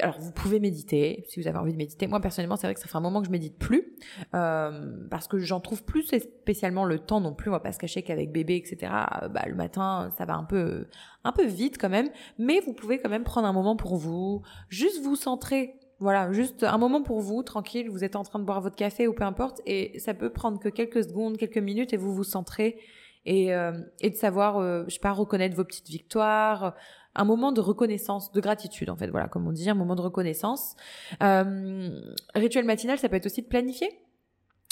alors 0.00 0.18
vous 0.18 0.32
pouvez 0.32 0.60
méditer 0.60 1.24
si 1.28 1.40
vous 1.40 1.46
avez 1.46 1.58
envie 1.58 1.72
de 1.72 1.76
méditer. 1.76 2.06
Moi 2.06 2.20
personnellement, 2.20 2.56
c'est 2.56 2.66
vrai 2.66 2.74
que 2.74 2.80
ça 2.80 2.86
fait 2.86 2.96
un 2.96 3.00
moment 3.00 3.20
que 3.20 3.26
je 3.26 3.32
médite 3.32 3.58
plus 3.58 3.94
euh, 4.34 4.92
parce 5.10 5.28
que 5.28 5.38
j'en 5.38 5.60
trouve 5.60 5.84
plus 5.84 6.04
spécialement 6.04 6.84
le 6.84 6.98
temps 6.98 7.20
non 7.20 7.34
plus. 7.34 7.50
On 7.50 7.52
va 7.52 7.60
pas 7.60 7.72
se 7.72 7.78
cacher 7.78 8.02
qu'avec 8.02 8.32
bébé, 8.32 8.56
etc. 8.56 8.92
Bah, 9.30 9.44
le 9.46 9.54
matin, 9.54 10.10
ça 10.16 10.24
va 10.24 10.34
un 10.36 10.44
peu 10.44 10.86
un 11.24 11.32
peu 11.32 11.44
vite 11.44 11.76
quand 11.78 11.90
même. 11.90 12.08
Mais 12.38 12.60
vous 12.60 12.72
pouvez 12.72 12.98
quand 12.98 13.10
même 13.10 13.24
prendre 13.24 13.46
un 13.46 13.52
moment 13.52 13.76
pour 13.76 13.96
vous, 13.96 14.42
juste 14.68 15.02
vous 15.02 15.16
centrer. 15.16 15.74
Voilà, 16.00 16.32
juste 16.32 16.64
un 16.64 16.78
moment 16.78 17.02
pour 17.02 17.20
vous, 17.20 17.42
tranquille. 17.42 17.88
Vous 17.90 18.04
êtes 18.04 18.16
en 18.16 18.24
train 18.24 18.38
de 18.38 18.44
boire 18.44 18.60
votre 18.60 18.76
café 18.76 19.06
ou 19.06 19.12
peu 19.12 19.24
importe, 19.24 19.60
et 19.64 19.98
ça 20.00 20.12
peut 20.12 20.30
prendre 20.30 20.58
que 20.58 20.68
quelques 20.68 21.04
secondes, 21.04 21.36
quelques 21.36 21.58
minutes, 21.58 21.92
et 21.92 21.96
vous 21.96 22.12
vous 22.12 22.24
centrez 22.24 22.78
et, 23.26 23.54
euh, 23.54 23.72
et 24.00 24.10
de 24.10 24.16
savoir, 24.16 24.58
euh, 24.58 24.84
je 24.86 24.94
sais 24.94 25.00
pas, 25.00 25.12
reconnaître 25.12 25.56
vos 25.56 25.64
petites 25.64 25.88
victoires, 25.88 26.74
un 27.14 27.24
moment 27.24 27.52
de 27.52 27.60
reconnaissance, 27.60 28.32
de 28.32 28.40
gratitude 28.40 28.90
en 28.90 28.96
fait, 28.96 29.08
voilà, 29.08 29.28
comme 29.28 29.46
on 29.46 29.52
dit, 29.52 29.68
un 29.70 29.74
moment 29.74 29.94
de 29.94 30.02
reconnaissance. 30.02 30.74
Euh, 31.22 32.00
rituel 32.34 32.64
matinal, 32.64 32.98
ça 32.98 33.08
peut 33.08 33.16
être 33.16 33.26
aussi 33.26 33.42
de 33.42 33.48
planifier. 33.48 33.88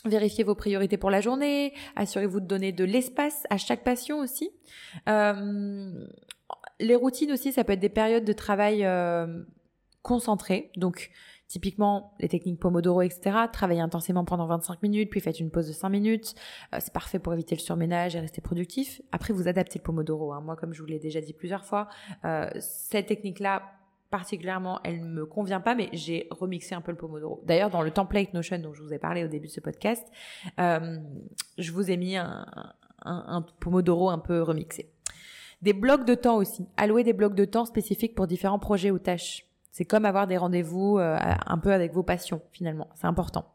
Vérifiez 0.05 0.43
vos 0.43 0.57
priorités 0.57 0.97
pour 0.97 1.11
la 1.11 1.21
journée, 1.21 1.75
assurez-vous 1.95 2.41
de 2.41 2.47
donner 2.47 2.73
de 2.73 2.85
l'espace 2.85 3.47
à 3.51 3.57
chaque 3.57 3.85
passion 3.85 4.19
aussi. 4.19 4.51
Euh, 5.09 6.07
les 6.81 6.97
routines 6.97 7.31
aussi, 7.31 7.53
ça 7.53 7.63
peut 7.63 7.75
être 7.75 7.81
des 7.81 7.89
périodes 7.89 8.25
de 8.25 8.33
travail 8.33 8.85
euh, 8.85 9.45
concentrées. 10.03 10.73
Donc, 10.77 11.11
Typiquement, 11.53 12.15
les 12.19 12.29
techniques 12.29 12.59
Pomodoro, 12.59 13.03
etc. 13.03 13.41
Travaillez 13.53 13.83
intensément 13.83 14.25
pendant 14.25 14.47
25 14.47 14.83
minutes, 14.83 15.11
puis 15.11 15.21
faites 15.21 15.39
une 15.39 15.51
pause 15.51 15.69
de 15.69 15.75
5 15.75 15.91
minutes. 15.91 16.35
Euh, 16.73 16.79
c'est 16.81 16.95
parfait 16.95 17.19
pour 17.19 17.35
éviter 17.35 17.55
le 17.55 17.61
surménage 17.61 18.17
et 18.17 18.21
rester 18.21 18.41
productif. 18.41 19.03
Après, 19.13 19.35
vous 19.35 19.49
adaptez 19.49 19.79
le 19.79 19.83
Pomodoro. 19.83 20.33
Hein. 20.33 20.41
Moi, 20.41 20.57
comme 20.57 20.73
je 20.73 20.81
vous 20.81 20.87
l'ai 20.87 20.99
déjà 20.99 21.21
dit 21.21 21.35
plusieurs 21.35 21.67
fois, 21.67 21.89
euh, 22.25 22.49
cette 22.59 23.05
technique-là, 23.05 23.65
particulièrement, 24.09 24.81
elle 24.83 25.01
ne 25.01 25.07
me 25.07 25.27
convient 25.27 25.61
pas, 25.61 25.75
mais 25.75 25.91
j'ai 25.93 26.27
remixé 26.31 26.75
un 26.75 26.81
peu 26.81 26.91
le 26.91 26.97
Pomodoro. 26.97 27.43
D'ailleurs, 27.45 27.69
dans 27.69 27.83
le 27.83 27.91
template 27.91 28.33
Notion 28.33 28.59
dont 28.59 28.73
je 28.73 28.83
vous 28.83 28.95
ai 28.95 28.99
parlé 28.99 29.23
au 29.23 29.29
début 29.29 29.49
de 29.49 29.53
ce 29.53 29.61
podcast, 29.61 30.09
euh, 30.59 30.97
je 31.59 31.71
vous 31.71 31.91
ai 31.91 31.99
mis 31.99 32.17
un, 32.17 32.47
un, 33.05 33.45
Pomodoro 33.61 34.09
un 34.09 34.21
peu 34.21 34.41
remixé. 34.41 34.91
Des 35.61 35.75
blocs 35.75 36.07
de 36.07 36.15
temps 36.15 36.37
aussi. 36.37 36.67
Allouer 36.79 37.05
des 37.05 37.13
blocs 37.13 37.35
de 37.35 37.45
temps 37.45 37.67
spécifiques 37.67 38.15
pour 38.15 38.27
différents 38.27 38.59
projets 38.59 38.91
ou 38.91 38.99
tâches. 38.99 39.52
C'est 39.73 39.87
comme 39.87 40.05
avoir 40.05 40.27
des 40.27 40.37
rendez-vous 40.37 40.99
euh, 40.99 41.19
un 41.47 41.59
peu 41.59 41.73
avec 41.73 41.93
vos 41.93 42.03
passions, 42.03 42.43
finalement. 42.53 42.89
C'est 42.95 43.07
important. 43.07 43.55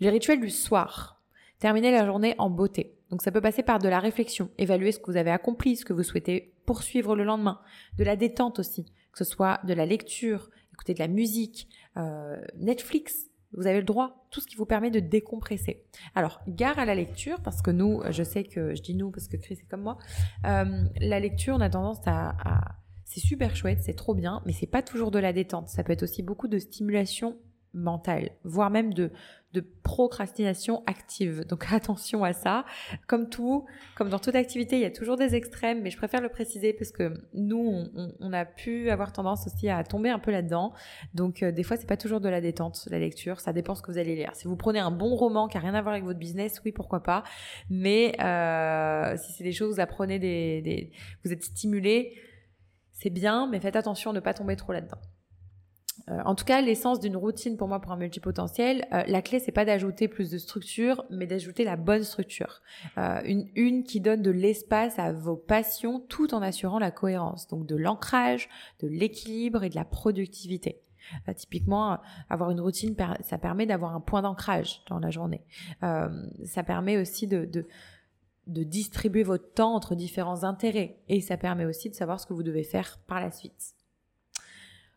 Les 0.00 0.10
rituels 0.10 0.40
du 0.40 0.50
soir. 0.50 1.22
Terminer 1.58 1.90
la 1.90 2.04
journée 2.04 2.34
en 2.38 2.50
beauté. 2.50 2.98
Donc 3.10 3.22
ça 3.22 3.30
peut 3.30 3.40
passer 3.40 3.62
par 3.62 3.78
de 3.78 3.88
la 3.88 4.00
réflexion, 4.00 4.50
évaluer 4.58 4.92
ce 4.92 4.98
que 4.98 5.10
vous 5.10 5.16
avez 5.16 5.30
accompli, 5.30 5.76
ce 5.76 5.84
que 5.84 5.92
vous 5.92 6.02
souhaitez 6.02 6.54
poursuivre 6.66 7.16
le 7.16 7.24
lendemain, 7.24 7.60
de 7.96 8.04
la 8.04 8.16
détente 8.16 8.58
aussi, 8.58 8.84
que 9.12 9.18
ce 9.18 9.24
soit 9.24 9.60
de 9.64 9.74
la 9.74 9.86
lecture, 9.86 10.50
écouter 10.72 10.94
de 10.94 10.98
la 10.98 11.08
musique, 11.08 11.68
euh, 11.96 12.40
Netflix, 12.56 13.30
vous 13.52 13.66
avez 13.66 13.78
le 13.78 13.84
droit, 13.84 14.26
tout 14.30 14.40
ce 14.40 14.46
qui 14.46 14.56
vous 14.56 14.64
permet 14.64 14.90
de 14.90 14.98
décompresser. 14.98 15.84
Alors, 16.14 16.40
gare 16.48 16.78
à 16.78 16.84
la 16.84 16.94
lecture, 16.94 17.40
parce 17.42 17.60
que 17.60 17.70
nous, 17.70 18.02
je 18.10 18.22
sais 18.22 18.44
que, 18.44 18.74
je 18.74 18.82
dis 18.82 18.94
nous 18.94 19.10
parce 19.10 19.28
que 19.28 19.36
Chris 19.36 19.58
est 19.60 19.68
comme 19.68 19.82
moi, 19.82 19.98
euh, 20.46 20.84
la 21.00 21.20
lecture, 21.20 21.54
on 21.56 21.60
a 21.60 21.68
tendance 21.68 22.00
à 22.06 22.34
c'est 23.12 23.20
super 23.20 23.54
chouette, 23.54 23.80
c'est 23.82 23.92
trop 23.92 24.14
bien, 24.14 24.40
mais 24.46 24.52
c'est 24.52 24.66
pas 24.66 24.82
toujours 24.82 25.10
de 25.10 25.18
la 25.18 25.34
détente. 25.34 25.68
Ça 25.68 25.84
peut 25.84 25.92
être 25.92 26.04
aussi 26.04 26.22
beaucoup 26.22 26.48
de 26.48 26.58
stimulation 26.58 27.36
mentale, 27.74 28.30
voire 28.44 28.70
même 28.70 28.94
de, 28.94 29.10
procrastination 29.82 30.82
active. 30.86 31.44
Donc 31.48 31.66
attention 31.70 32.24
à 32.24 32.32
ça. 32.32 32.64
Comme 33.06 33.28
tout, 33.28 33.66
comme 33.96 34.08
dans 34.08 34.18
toute 34.18 34.34
activité, 34.34 34.76
il 34.76 34.82
y 34.82 34.86
a 34.86 34.90
toujours 34.90 35.18
des 35.18 35.34
extrêmes, 35.34 35.82
mais 35.82 35.90
je 35.90 35.98
préfère 35.98 36.22
le 36.22 36.30
préciser 36.30 36.72
parce 36.72 36.90
que 36.90 37.12
nous, 37.34 37.84
on, 38.20 38.32
a 38.32 38.46
pu 38.46 38.88
avoir 38.88 39.12
tendance 39.12 39.46
aussi 39.46 39.68
à 39.68 39.84
tomber 39.84 40.08
un 40.08 40.18
peu 40.18 40.30
là-dedans. 40.30 40.72
Donc 41.12 41.42
euh, 41.42 41.52
des 41.52 41.64
fois, 41.64 41.76
c'est 41.76 41.86
pas 41.86 41.98
toujours 41.98 42.20
de 42.20 42.30
la 42.30 42.40
détente, 42.40 42.88
la 42.90 42.98
lecture. 42.98 43.40
Ça 43.40 43.52
dépend 43.52 43.74
ce 43.74 43.82
que 43.82 43.92
vous 43.92 43.98
allez 43.98 44.16
lire. 44.16 44.30
Si 44.34 44.48
vous 44.48 44.56
prenez 44.56 44.78
un 44.78 44.90
bon 44.90 45.14
roman 45.16 45.48
qui 45.48 45.58
a 45.58 45.60
rien 45.60 45.74
à 45.74 45.82
voir 45.82 45.92
avec 45.92 46.04
votre 46.04 46.18
business, 46.18 46.62
oui, 46.64 46.72
pourquoi 46.72 47.02
pas. 47.02 47.22
Mais 47.68 48.18
euh, 48.22 49.14
si 49.18 49.32
c'est 49.32 49.44
des 49.44 49.52
choses, 49.52 49.74
vous 49.74 49.80
apprenez 49.80 50.90
vous 51.24 51.32
êtes 51.32 51.44
stimulé 51.44 52.14
c'est 53.02 53.10
bien, 53.10 53.48
mais 53.48 53.58
faites 53.58 53.74
attention 53.74 54.10
à 54.10 54.14
ne 54.14 54.20
pas 54.20 54.32
tomber 54.32 54.54
trop 54.54 54.72
là-dedans. 54.72 54.98
Euh, 56.08 56.20
en 56.24 56.34
tout 56.34 56.44
cas, 56.44 56.60
l'essence 56.60 57.00
d'une 57.00 57.16
routine 57.16 57.56
pour 57.56 57.66
moi 57.68 57.80
pour 57.80 57.92
un 57.92 57.96
multipotentiel, 57.96 58.86
euh, 58.92 59.02
la 59.06 59.22
clé 59.22 59.40
c'est 59.40 59.52
pas 59.52 59.64
d'ajouter 59.64 60.08
plus 60.08 60.30
de 60.30 60.38
structure, 60.38 61.04
mais 61.10 61.26
d'ajouter 61.26 61.64
la 61.64 61.76
bonne 61.76 62.04
structure, 62.04 62.62
euh, 62.98 63.20
une 63.24 63.48
une 63.56 63.82
qui 63.82 64.00
donne 64.00 64.22
de 64.22 64.30
l'espace 64.30 64.98
à 64.98 65.12
vos 65.12 65.36
passions, 65.36 66.00
tout 66.00 66.32
en 66.32 66.42
assurant 66.42 66.78
la 66.78 66.90
cohérence, 66.92 67.48
donc 67.48 67.66
de 67.66 67.76
l'ancrage, 67.76 68.48
de 68.80 68.88
l'équilibre 68.88 69.64
et 69.64 69.68
de 69.68 69.76
la 69.76 69.84
productivité. 69.84 70.80
typiquement, 71.36 71.98
avoir 72.30 72.52
une 72.52 72.60
routine, 72.60 72.94
ça 73.22 73.36
permet 73.36 73.66
d'avoir 73.66 73.96
un 73.96 74.00
point 74.00 74.22
d'ancrage 74.22 74.82
dans 74.88 75.00
la 75.00 75.10
journée. 75.10 75.44
ça 75.80 76.62
permet 76.62 76.96
aussi 76.96 77.26
de 77.26 77.66
de 78.46 78.62
distribuer 78.62 79.22
votre 79.22 79.52
temps 79.52 79.74
entre 79.74 79.94
différents 79.94 80.44
intérêts 80.44 80.98
et 81.08 81.20
ça 81.20 81.36
permet 81.36 81.64
aussi 81.64 81.90
de 81.90 81.94
savoir 81.94 82.20
ce 82.20 82.26
que 82.26 82.32
vous 82.32 82.42
devez 82.42 82.64
faire 82.64 82.98
par 83.06 83.20
la 83.20 83.30
suite. 83.30 83.74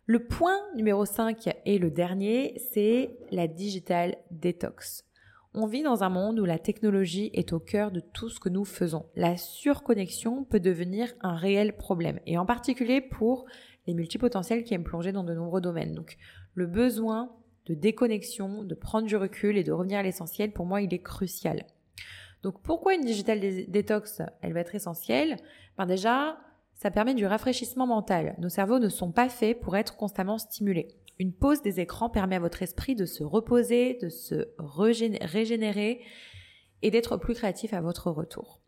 Le 0.07 0.27
point 0.27 0.59
numéro 0.75 1.05
5 1.05 1.49
et 1.65 1.79
le 1.79 1.89
dernier, 1.89 2.61
c'est 2.71 3.17
la 3.31 3.47
digital 3.47 4.17
detox. 4.29 5.03
On 5.55 5.65
vit 5.67 5.83
dans 5.83 6.03
un 6.03 6.09
monde 6.09 6.39
où 6.39 6.45
la 6.45 6.59
technologie 6.59 7.31
est 7.33 7.53
au 7.53 7.59
cœur 7.59 7.89
de 7.89 8.01
tout 8.01 8.29
ce 8.29 8.39
que 8.39 8.49
nous 8.49 8.65
faisons. 8.65 9.05
La 9.15 9.37
surconnexion 9.37 10.43
peut 10.43 10.59
devenir 10.59 11.13
un 11.21 11.35
réel 11.35 11.77
problème 11.77 12.19
et 12.27 12.37
en 12.37 12.45
particulier 12.45 13.01
pour 13.01 13.45
les 13.87 13.93
multipotentiels 13.93 14.63
qui 14.63 14.73
aiment 14.73 14.83
plonger 14.83 15.11
dans 15.11 15.23
de 15.23 15.33
nombreux 15.33 15.61
domaines. 15.61 15.95
Donc 15.95 16.17
le 16.55 16.67
besoin 16.67 17.31
de 17.65 17.73
déconnexion, 17.73 18.63
de 18.63 18.75
prendre 18.75 19.07
du 19.07 19.15
recul 19.15 19.57
et 19.57 19.63
de 19.63 19.71
revenir 19.71 19.99
à 19.99 20.03
l'essentiel, 20.03 20.51
pour 20.51 20.65
moi, 20.65 20.81
il 20.81 20.93
est 20.93 21.01
crucial. 21.01 21.65
Donc 22.45 22.61
pourquoi 22.61 22.93
une 22.93 23.01
digital 23.01 23.39
détox, 23.39 24.21
elle 24.43 24.53
va 24.53 24.59
être 24.59 24.75
essentielle? 24.75 25.37
Ben 25.79 25.87
Déjà, 25.87 26.37
ça 26.75 26.91
permet 26.91 27.15
du 27.15 27.25
rafraîchissement 27.25 27.87
mental. 27.87 28.35
Nos 28.37 28.49
cerveaux 28.49 28.77
ne 28.77 28.87
sont 28.87 29.11
pas 29.11 29.29
faits 29.29 29.59
pour 29.59 29.75
être 29.75 29.97
constamment 29.97 30.37
stimulés. 30.37 30.89
Une 31.17 31.33
pause 31.33 31.63
des 31.63 31.79
écrans 31.79 32.07
permet 32.07 32.35
à 32.35 32.39
votre 32.39 32.61
esprit 32.61 32.93
de 32.93 33.07
se 33.07 33.23
reposer, 33.23 33.97
de 33.99 34.09
se 34.09 34.49
régénérer 34.59 36.01
et 36.83 36.91
d'être 36.91 37.17
plus 37.17 37.33
créatif 37.33 37.73
à 37.73 37.81
votre 37.81 38.11
retour. 38.11 38.61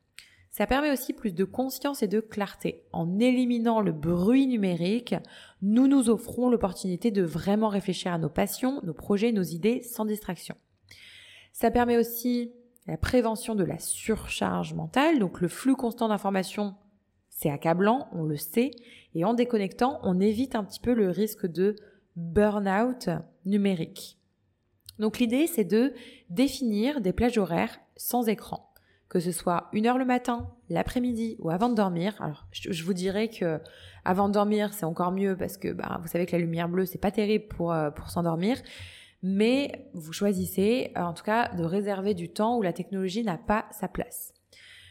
Ça 0.50 0.66
permet 0.66 0.92
aussi 0.92 1.14
plus 1.14 1.34
de 1.34 1.44
conscience 1.44 2.02
et 2.02 2.08
de 2.08 2.20
clarté. 2.20 2.82
En 2.94 3.20
éliminant 3.20 3.80
le 3.80 3.92
bruit 3.92 4.48
numérique, 4.48 5.14
nous 5.62 5.88
nous 5.88 6.10
offrons 6.10 6.50
l'opportunité 6.50 7.12
de 7.12 7.22
vraiment 7.22 7.70
réfléchir 7.70 8.12
à 8.12 8.18
nos 8.18 8.30
passions, 8.30 8.82
nos 8.82 8.96
projets, 8.96 9.32
nos 9.32 9.44
idées 9.44 9.84
sans 9.84 10.06
distraction. 10.06 10.56
Ça 11.54 11.70
permet 11.70 11.98
aussi 11.98 12.54
la 12.88 12.98
prévention 12.98 13.54
de 13.54 13.64
la 13.64 13.80
surcharge 13.80 14.74
mentale, 14.74 15.20
donc 15.20 15.42
le 15.42 15.48
flux 15.48 15.76
constant 15.76 16.08
d'informations, 16.08 16.76
c'est 17.30 17.50
accablant, 17.50 18.08
on 18.14 18.24
le 18.24 18.38
sait, 18.38 18.72
et 19.14 19.26
en 19.26 19.34
déconnectant, 19.34 20.00
on 20.04 20.20
évite 20.20 20.56
un 20.56 20.64
petit 20.64 20.80
peu 20.80 20.94
le 20.94 21.10
risque 21.10 21.46
de 21.46 21.76
burn-out 22.16 23.10
numérique. 23.46 24.18
Donc 25.00 25.20
l'idée, 25.20 25.48
c'est 25.48 25.64
de 25.64 25.94
définir 26.30 27.02
des 27.02 27.14
plages 27.14 27.38
horaires 27.38 27.78
sans 27.96 28.28
écran, 28.28 28.74
que 29.10 29.20
ce 29.20 29.32
soit 29.32 29.68
une 29.74 29.86
heure 29.86 29.98
le 29.98 30.06
matin, 30.06 30.50
l'après-midi 30.70 31.36
ou 31.40 31.50
avant 31.50 31.70
de 31.70 31.76
dormir. 31.76 32.16
Alors, 32.20 32.48
je, 32.52 32.84
vous 32.84 32.94
dirais 32.94 33.30
que 33.30 33.60
avant 34.06 34.28
de 34.30 34.34
dormir, 34.34 34.74
c'est 34.74 34.86
encore 34.86 35.12
mieux 35.12 35.36
parce 35.38 35.58
que 35.58 35.72
bah, 35.72 36.00
vous 36.02 36.08
savez 36.08 36.26
que 36.26 36.32
la 36.32 36.40
lumière 36.40 36.70
bleue, 36.70 36.86
c'est 36.86 36.98
pas 36.98 37.12
terrible 37.12 37.48
pour 37.48 37.72
euh, 37.72 37.92
pour 37.92 38.10
s'endormir 38.10 38.58
mais 39.24 39.90
vous 39.94 40.14
choisissez 40.14 40.92
en 40.96 41.14
tout 41.14 41.24
cas 41.24 41.54
de 41.56 41.64
réserver 41.64 42.14
du 42.14 42.30
temps 42.30 42.58
où 42.58 42.62
la 42.62 42.74
technologie 42.74 43.24
n'a 43.24 43.38
pas 43.38 43.66
sa 43.72 43.88
place. 43.88 44.34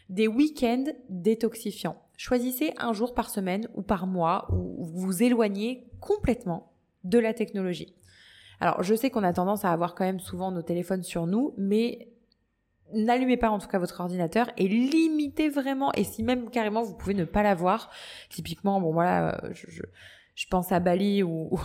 Des 0.09 0.29
week-ends 0.29 0.85
détoxifiants. 1.09 2.01
Choisissez 2.17 2.73
un 2.79 2.93
jour 2.93 3.15
par 3.15 3.31
semaine 3.31 3.69
ou 3.75 3.83
par 3.83 4.07
mois 4.07 4.47
où 4.51 4.85
vous 4.85 5.01
vous 5.01 5.23
éloignez 5.23 5.89
complètement 6.01 6.73
de 7.05 7.19
la 7.19 7.35
technologie. 7.35 7.95
Alors 8.61 8.83
je 8.83 8.95
sais 8.95 9.11
qu'on 9.11 9.23
a 9.23 9.33
tendance 9.33 9.65
à 9.65 9.73
avoir 9.73 9.95
quand 9.95 10.05
même 10.05 10.21
souvent 10.21 10.51
nos 10.51 10.63
téléphones 10.63 11.03
sur 11.03 11.27
nous, 11.27 11.55
mais 11.59 12.09
n'allumez 12.95 13.37
pas 13.37 13.51
en 13.51 13.59
tout 13.59 13.69
cas 13.69 13.79
votre 13.79 14.01
ordinateur 14.01 14.51
et 14.57 14.69
limitez 14.69 15.49
vraiment 15.49 15.93
et 15.93 16.05
si 16.05 16.23
même 16.23 16.51
carrément 16.51 16.83
vous 16.83 16.95
pouvez 16.95 17.15
ne 17.15 17.25
pas 17.25 17.43
l'avoir 17.43 17.91
typiquement 18.31 18.81
bon 18.81 18.93
voilà 18.93 19.35
euh, 19.45 19.49
je, 19.53 19.83
je 20.37 20.47
pense 20.49 20.71
à 20.71 20.81
Bali 20.81 21.23
ou, 21.23 21.59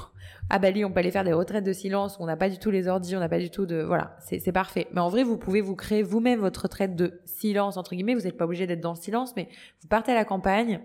à 0.49 0.57
Bali 0.57 0.83
on 0.85 0.91
peut 0.91 0.99
aller 0.99 1.11
faire 1.11 1.25
des 1.25 1.33
retraites 1.33 1.63
de 1.63 1.73
silence 1.73 2.17
où 2.17 2.23
on 2.23 2.25
n'a 2.25 2.37
pas 2.37 2.49
du 2.49 2.57
tout 2.57 2.71
les 2.71 2.87
ordi, 2.87 3.15
on 3.15 3.19
n'a 3.19 3.29
pas 3.29 3.37
du 3.37 3.51
tout 3.51 3.65
de 3.65 3.83
voilà, 3.83 4.17
c'est 4.21 4.51
parfait. 4.53 4.87
Mais 4.93 5.01
en 5.01 5.09
vrai, 5.09 5.23
vous 5.23 5.37
pouvez 5.37 5.61
vous 5.61 5.75
créer 5.75 6.03
vous-même 6.03 6.39
votre 6.39 6.63
retraite 6.63 6.95
de 6.95 7.21
silence 7.25 7.75
entre 7.77 7.93
guillemets. 7.93 8.15
Vous 8.15 8.21
n'êtes 8.21 8.37
pas 8.37 8.45
obligé 8.45 8.65
d'être 8.65 8.81
dans 8.81 8.93
le 8.93 8.97
silence, 8.97 9.35
mais 9.35 9.49
vous 9.81 9.89
partez 9.89 10.13
à 10.13 10.15
la 10.15 10.23
campagne. 10.23 10.79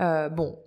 Euh, 0.00 0.30
bon, 0.30 0.58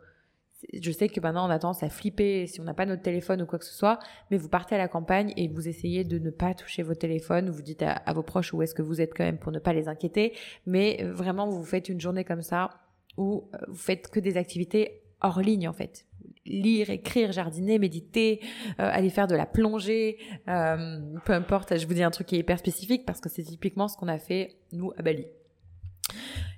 je 0.72 0.92
sais 0.92 1.10
que 1.10 1.20
maintenant 1.20 1.48
on 1.48 1.50
a 1.50 1.58
tendance 1.58 1.82
à 1.82 1.90
flipper 1.90 2.46
si 2.46 2.62
on 2.62 2.66
n'a 2.66 2.76
pas 2.76 2.86
notre 2.86 3.02
téléphone 3.02 3.42
ou 3.42 3.48
quoi 3.48 3.58
que 3.58 3.66
ce 3.66 3.74
soit, 3.74 3.98
mais 4.30 4.38
vous 4.38 4.50
partez 4.50 4.76
à 4.76 4.78
la 4.78 4.88
campagne 4.88 5.34
et 5.38 5.48
vous 5.48 5.68
essayez 5.68 6.04
de 6.04 6.20
ne 6.20 6.30
pas 6.30 6.54
toucher 6.54 6.84
vos 6.84 6.94
téléphones. 6.94 7.50
Vous 7.50 7.64
dites 7.64 7.82
à, 7.82 8.14
vos 8.14 8.24
proches 8.24 8.54
où 8.54 8.62
est-ce 8.62 8.76
que 8.76 8.84
vous 8.84 9.02
êtes 9.02 9.16
quand 9.18 9.24
même 9.24 9.40
pour 9.40 9.52
ne 9.52 9.60
pas 9.60 9.74
les 9.74 9.88
inquiéter, 9.88 10.38
mais 10.68 11.04
vraiment 11.04 11.50
vous 11.50 11.64
faites 11.64 11.90
une 11.90 12.00
journée 12.00 12.24
comme 12.24 12.44
ça 12.44 12.70
où 13.18 13.50
euh, 13.56 13.58
vous 13.68 13.76
faites 13.76 14.10
que 14.10 14.20
des 14.20 14.38
activités 14.38 15.02
hors 15.22 15.42
ligne 15.42 15.68
en 15.68 15.74
fait 15.74 16.06
lire, 16.50 16.90
écrire, 16.90 17.32
jardiner, 17.32 17.80
méditer, 17.80 18.42
euh, 18.80 18.90
aller 18.92 19.10
faire 19.10 19.28
de 19.28 19.36
la 19.36 19.46
plongée, 19.46 20.18
euh, 20.48 21.00
peu 21.26 21.34
importe, 21.34 21.78
je 21.78 21.88
vous 21.88 21.94
dis 21.94 22.04
un 22.04 22.12
truc 22.12 22.28
qui 22.28 22.36
est 22.36 22.40
hyper 22.40 22.60
spécifique 22.60 23.06
parce 23.06 23.22
que 23.22 23.30
c'est 23.30 23.44
typiquement 23.44 23.88
ce 23.88 23.96
qu'on 23.96 24.08
a 24.08 24.20
fait 24.20 24.58
nous 24.74 24.92
à 24.98 25.02
Bali. 25.02 25.26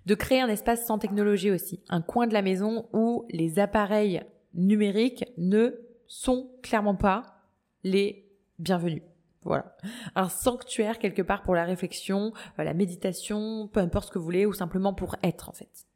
De 0.06 0.16
créer 0.16 0.42
un 0.42 0.48
espace 0.48 0.86
sans 0.86 0.98
technologie 0.98 1.52
aussi, 1.52 1.82
un 1.90 2.02
coin 2.02 2.26
de 2.26 2.34
la 2.34 2.42
maison 2.42 2.88
où 2.94 3.26
les 3.30 3.60
appareils 3.60 4.22
numériques 4.56 5.26
ne 5.38 5.76
sont 6.08 6.50
clairement 6.64 6.96
pas 6.96 7.24
les 7.84 8.26
bienvenus. 8.58 9.04
Voilà. 9.44 9.76
Un 10.16 10.30
sanctuaire 10.30 11.00
quelque 11.00 11.22
part 11.22 11.42
pour 11.42 11.56
la 11.56 11.66
réflexion, 11.66 12.32
euh, 12.60 12.64
la 12.64 12.74
méditation, 12.74 13.68
peu 13.68 13.80
importe 13.80 14.08
ce 14.08 14.12
que 14.12 14.20
vous 14.20 14.26
voulez, 14.26 14.46
ou 14.46 14.54
simplement 14.54 14.94
pour 14.94 15.16
être 15.24 15.50
en 15.50 15.54
fait. 15.54 15.88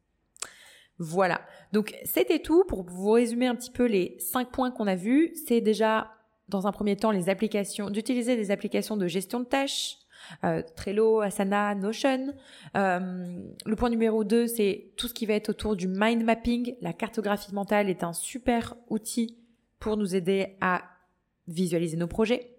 Voilà. 0.97 1.41
Donc 1.73 1.95
c'était 2.05 2.39
tout 2.39 2.63
pour 2.65 2.83
vous 2.83 3.11
résumer 3.11 3.47
un 3.47 3.55
petit 3.55 3.71
peu 3.71 3.85
les 3.85 4.15
cinq 4.19 4.49
points 4.51 4.71
qu'on 4.71 4.87
a 4.87 4.95
vus. 4.95 5.33
C'est 5.45 5.61
déjà 5.61 6.11
dans 6.47 6.67
un 6.67 6.71
premier 6.71 6.95
temps 6.95 7.11
les 7.11 7.29
applications, 7.29 7.89
d'utiliser 7.89 8.35
des 8.35 8.51
applications 8.51 8.97
de 8.97 9.07
gestion 9.07 9.39
de 9.39 9.45
tâches, 9.45 9.97
euh, 10.43 10.61
Trello, 10.75 11.21
Asana, 11.21 11.75
Notion. 11.75 12.33
Euh, 12.77 13.39
le 13.65 13.75
point 13.75 13.89
numéro 13.89 14.23
2, 14.23 14.47
c'est 14.47 14.91
tout 14.97 15.07
ce 15.07 15.13
qui 15.13 15.25
va 15.25 15.33
être 15.33 15.49
autour 15.49 15.75
du 15.75 15.87
mind 15.87 16.23
mapping. 16.23 16.75
La 16.81 16.93
cartographie 16.93 17.53
mentale 17.53 17.89
est 17.89 18.03
un 18.03 18.13
super 18.13 18.75
outil 18.89 19.37
pour 19.79 19.97
nous 19.97 20.15
aider 20.15 20.55
à 20.61 20.83
visualiser 21.47 21.97
nos 21.97 22.07
projets. 22.07 22.51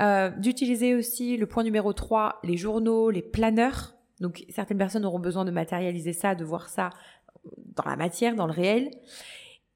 Euh, 0.00 0.30
d'utiliser 0.30 0.94
aussi 0.94 1.36
le 1.36 1.46
point 1.46 1.64
numéro 1.64 1.92
3, 1.92 2.40
les 2.44 2.56
journaux, 2.56 3.10
les 3.10 3.22
planeurs. 3.22 3.94
Donc 4.20 4.44
certaines 4.50 4.78
personnes 4.78 5.04
auront 5.04 5.18
besoin 5.18 5.44
de 5.44 5.50
matérialiser 5.50 6.12
ça, 6.12 6.34
de 6.34 6.44
voir 6.44 6.68
ça 6.68 6.90
dans 7.74 7.88
la 7.88 7.96
matière, 7.96 8.34
dans 8.34 8.46
le 8.46 8.52
réel. 8.52 8.90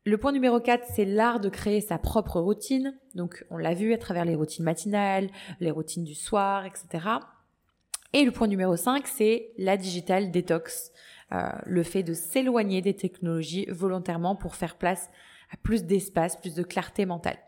Le 0.07 0.19
point 0.19 0.33
numéro 0.33 0.61
4, 0.61 0.85
c'est 0.95 1.07
l'art 1.07 1.41
de 1.41 1.49
créer 1.49 1.81
sa 1.81 1.97
propre 1.99 2.39
routine. 2.39 2.99
Donc, 3.15 3.45
on 3.51 3.57
l'a 3.57 3.73
vu 3.73 3.95
à 3.95 3.99
travers 3.99 4.27
les 4.27 4.35
routines 4.35 4.65
matinales, 4.65 5.31
les 5.61 5.71
routines 5.71 6.05
du 6.05 6.15
soir, 6.15 6.67
etc. 6.67 7.09
Et 8.13 8.25
le 8.25 8.31
point 8.31 8.47
numéro 8.47 8.77
5, 8.77 9.07
c'est 9.07 9.53
la 9.57 9.77
digital 9.77 10.31
detox. 10.31 10.93
Euh, 11.33 11.49
le 11.65 11.83
fait 11.83 12.03
de 12.03 12.13
s'éloigner 12.13 12.83
des 12.83 12.95
technologies 12.95 13.67
volontairement 13.71 14.37
pour 14.37 14.57
faire 14.57 14.77
place 14.77 15.09
à 15.51 15.57
plus 15.57 15.85
d'espace, 15.85 16.37
plus 16.37 16.55
de 16.55 16.63
clarté 16.63 17.07
mentale. 17.07 17.39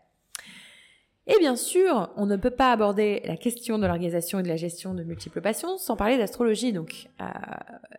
Et 1.29 1.37
bien 1.39 1.57
sûr, 1.57 2.09
on 2.15 2.25
ne 2.25 2.37
peut 2.37 2.51
pas 2.51 2.71
aborder 2.71 3.21
la 3.25 3.35
question 3.35 3.77
de 3.77 3.85
l'organisation 3.85 4.39
et 4.39 4.43
de 4.43 4.47
la 4.47 4.55
gestion 4.55 4.93
de 4.93 5.03
multiples 5.03 5.41
passions 5.41 5.77
sans 5.77 5.97
parler 5.97 6.17
d'astrologie. 6.17 6.71
Donc, 6.71 7.09
euh, 7.19 7.25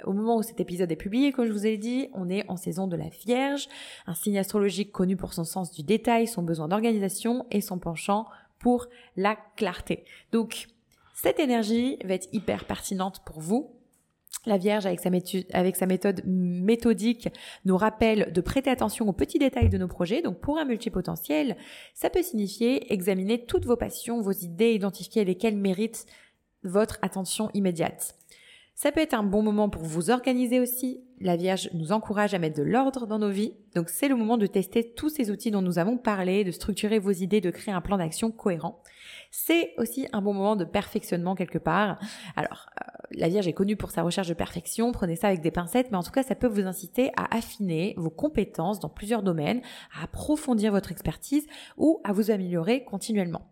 au 0.04 0.14
moment 0.14 0.36
où 0.36 0.42
cet 0.42 0.60
épisode 0.60 0.90
est 0.90 0.96
publié, 0.96 1.30
comme 1.30 1.44
je 1.44 1.52
vous 1.52 1.66
ai 1.66 1.76
dit, 1.76 2.08
on 2.14 2.30
est 2.30 2.48
en 2.48 2.56
saison 2.56 2.86
de 2.86 2.96
la 2.96 3.08
Vierge, 3.08 3.68
un 4.06 4.14
signe 4.14 4.38
astrologique 4.38 4.92
connu 4.92 5.16
pour 5.16 5.34
son 5.34 5.44
sens 5.44 5.70
du 5.70 5.82
détail, 5.82 6.26
son 6.26 6.42
besoin 6.42 6.68
d'organisation 6.68 7.44
et 7.50 7.60
son 7.60 7.78
penchant 7.78 8.26
pour 8.58 8.86
la 9.16 9.36
clarté. 9.56 10.04
Donc, 10.32 10.68
cette 11.14 11.38
énergie 11.38 11.98
va 12.04 12.14
être 12.14 12.28
hyper 12.32 12.64
pertinente 12.64 13.20
pour 13.26 13.40
vous 13.40 13.77
la 14.48 14.58
Vierge, 14.58 14.86
avec 14.86 15.00
sa, 15.00 15.86
méthode, 15.86 16.22
méthodique, 16.24 17.28
nous 17.64 17.76
rappelle 17.76 18.32
de 18.32 18.40
prêter 18.40 18.70
attention 18.70 19.08
aux 19.08 19.12
petits 19.12 19.38
détails 19.38 19.68
de 19.68 19.78
nos 19.78 19.88
projets. 19.88 20.22
Donc 20.22 20.40
pour 20.40 20.58
un 20.58 20.64
multipotentiel, 20.64 21.56
ça 21.94 22.10
peut 22.10 22.22
signifier 22.22 22.92
examiner 22.92 23.44
toutes 23.44 23.66
vos 23.66 23.76
passions, 23.76 24.20
vos 24.20 24.32
idées, 24.32 24.72
identifier 24.72 25.24
lesquelles 25.24 25.56
méritent 25.56 26.06
votre 26.64 26.98
attention 27.02 27.50
immédiate. 27.54 28.16
Ça 28.74 28.92
peut 28.92 29.00
être 29.00 29.14
un 29.14 29.24
bon 29.24 29.42
moment 29.42 29.68
pour 29.68 29.82
vous 29.82 30.10
organiser 30.10 30.60
aussi. 30.60 31.00
La 31.20 31.34
Vierge 31.34 31.68
nous 31.74 31.90
encourage 31.90 32.34
à 32.34 32.38
mettre 32.38 32.56
de 32.56 32.62
l'ordre 32.62 33.08
dans 33.08 33.18
nos 33.18 33.28
vies. 33.28 33.54
Donc 33.74 33.88
c'est 33.88 34.06
le 34.06 34.14
moment 34.14 34.36
de 34.36 34.46
tester 34.46 34.94
tous 34.94 35.08
ces 35.08 35.32
outils 35.32 35.50
dont 35.50 35.62
nous 35.62 35.80
avons 35.80 35.96
parlé, 35.96 36.44
de 36.44 36.52
structurer 36.52 37.00
vos 37.00 37.10
idées, 37.10 37.40
de 37.40 37.50
créer 37.50 37.74
un 37.74 37.80
plan 37.80 37.98
d'action 37.98 38.30
cohérent. 38.30 38.80
C'est 39.30 39.74
aussi 39.76 40.06
un 40.12 40.22
bon 40.22 40.32
moment 40.32 40.56
de 40.56 40.64
perfectionnement 40.64 41.34
quelque 41.34 41.58
part. 41.58 41.98
Alors, 42.36 42.70
euh, 42.80 42.98
la 43.12 43.28
Vierge 43.28 43.48
est 43.48 43.52
connue 43.52 43.76
pour 43.76 43.90
sa 43.90 44.02
recherche 44.02 44.28
de 44.28 44.34
perfection, 44.34 44.92
prenez 44.92 45.16
ça 45.16 45.28
avec 45.28 45.40
des 45.40 45.50
pincettes, 45.50 45.90
mais 45.90 45.96
en 45.96 46.02
tout 46.02 46.10
cas 46.10 46.22
ça 46.22 46.34
peut 46.34 46.46
vous 46.46 46.66
inciter 46.66 47.10
à 47.16 47.36
affiner 47.36 47.94
vos 47.96 48.10
compétences 48.10 48.80
dans 48.80 48.88
plusieurs 48.88 49.22
domaines, 49.22 49.60
à 49.98 50.04
approfondir 50.04 50.72
votre 50.72 50.92
expertise 50.92 51.46
ou 51.76 52.00
à 52.04 52.12
vous 52.12 52.30
améliorer 52.30 52.84
continuellement. 52.84 53.42